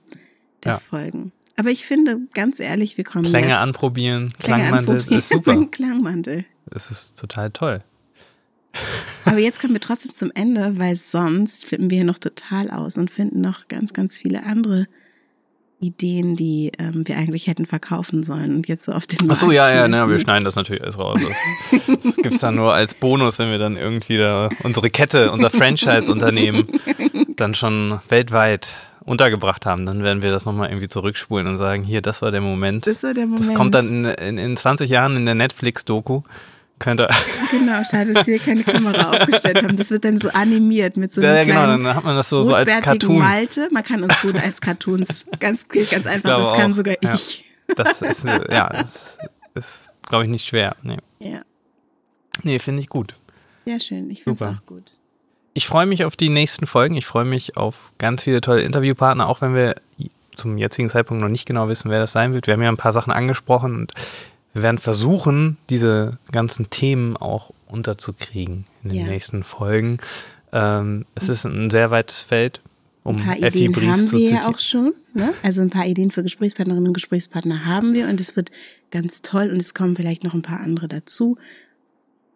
[0.64, 0.80] der Ja.
[0.80, 1.32] Folgen.
[1.56, 3.60] Aber ich finde, ganz ehrlich, wir kommen Klänge jetzt.
[3.60, 5.20] anprobieren, Klänge Klangmantel, anprobieren.
[5.20, 5.66] ist super.
[5.72, 6.46] Klangmantel.
[6.70, 7.84] Das ist total toll.
[9.26, 12.98] Aber jetzt kommen wir trotzdem zum Ende, weil sonst flippen wir hier noch total aus
[12.98, 14.88] und finden noch ganz, ganz viele andere
[15.84, 19.48] Ideen, die ähm, wir eigentlich hätten verkaufen sollen und jetzt so auf den Ach so,
[19.48, 21.20] Markt ja, ja, ne, wir schneiden das natürlich alles raus.
[21.22, 25.50] Das, das gibt's dann nur als Bonus, wenn wir dann irgendwie da unsere Kette, unser
[25.50, 26.68] Franchise-Unternehmen
[27.36, 28.70] dann schon weltweit
[29.06, 29.86] untergebracht haben.
[29.86, 32.88] Dann werden wir das nochmal irgendwie zurückspulen und sagen, hier, das war der Moment.
[32.88, 33.50] Das war der Moment.
[33.50, 36.22] Das kommt dann in, in, in 20 Jahren in der Netflix-Doku.
[36.84, 37.08] Könnte,
[37.50, 39.78] Genau, schade, dass wir keine Kamera aufgestellt haben.
[39.78, 42.28] Das wird dann so animiert mit so einem ja, genau, kleinen dann hat man das
[42.28, 43.20] so, so als Cartoon.
[43.20, 43.70] Malte.
[43.72, 47.14] Man kann uns gut als Cartoons, ganz, ganz einfach, das kann auch, sogar ja.
[47.14, 47.46] ich.
[47.78, 49.18] Das ist, ja, das
[49.54, 50.76] ist, glaube ich, nicht schwer.
[50.84, 51.44] Nee, Ja,
[52.42, 53.16] nee finde ich gut.
[53.66, 54.10] sehr schön.
[54.10, 54.98] Ich finde es auch gut.
[55.54, 56.96] Ich freue mich auf die nächsten Folgen.
[56.96, 59.76] Ich freue mich auf ganz viele tolle Interviewpartner, auch wenn wir
[60.36, 62.48] zum jetzigen Zeitpunkt noch nicht genau wissen, wer das sein wird.
[62.48, 63.94] Wir haben ja ein paar Sachen angesprochen und
[64.54, 69.08] wir werden versuchen, diese ganzen Themen auch unterzukriegen in den Ja.
[69.08, 69.98] nächsten Folgen.
[70.52, 72.62] Ähm, es ist ein sehr weites Feld,
[73.04, 74.94] um Ein paar Effi Ideen Bries haben wir ja auch schon.
[75.14, 75.34] Ne?
[75.42, 78.52] Also ein paar Ideen für Gesprächspartnerinnen und Gesprächspartner haben wir und es wird
[78.92, 81.38] ganz toll und es kommen vielleicht noch ein paar andere dazu.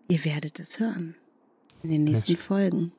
[0.09, 1.15] Ihr werdet es hören
[1.84, 2.91] in den nächsten Folgen.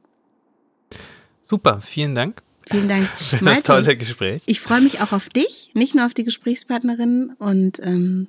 [1.42, 4.42] Super, vielen Dank Vielen Dank, für das tolle Gespräch.
[4.46, 8.28] Ich freue mich auch auf dich, nicht nur auf die Gesprächspartnerin und ähm,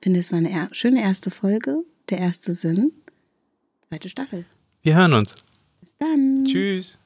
[0.00, 2.92] finde, es war eine er schöne erste Folge, der erste Sinn.
[3.88, 4.44] Zweite Staffel.
[4.82, 5.34] Wir hören uns.
[5.80, 6.44] Bis dann.
[6.44, 6.97] Tschüss.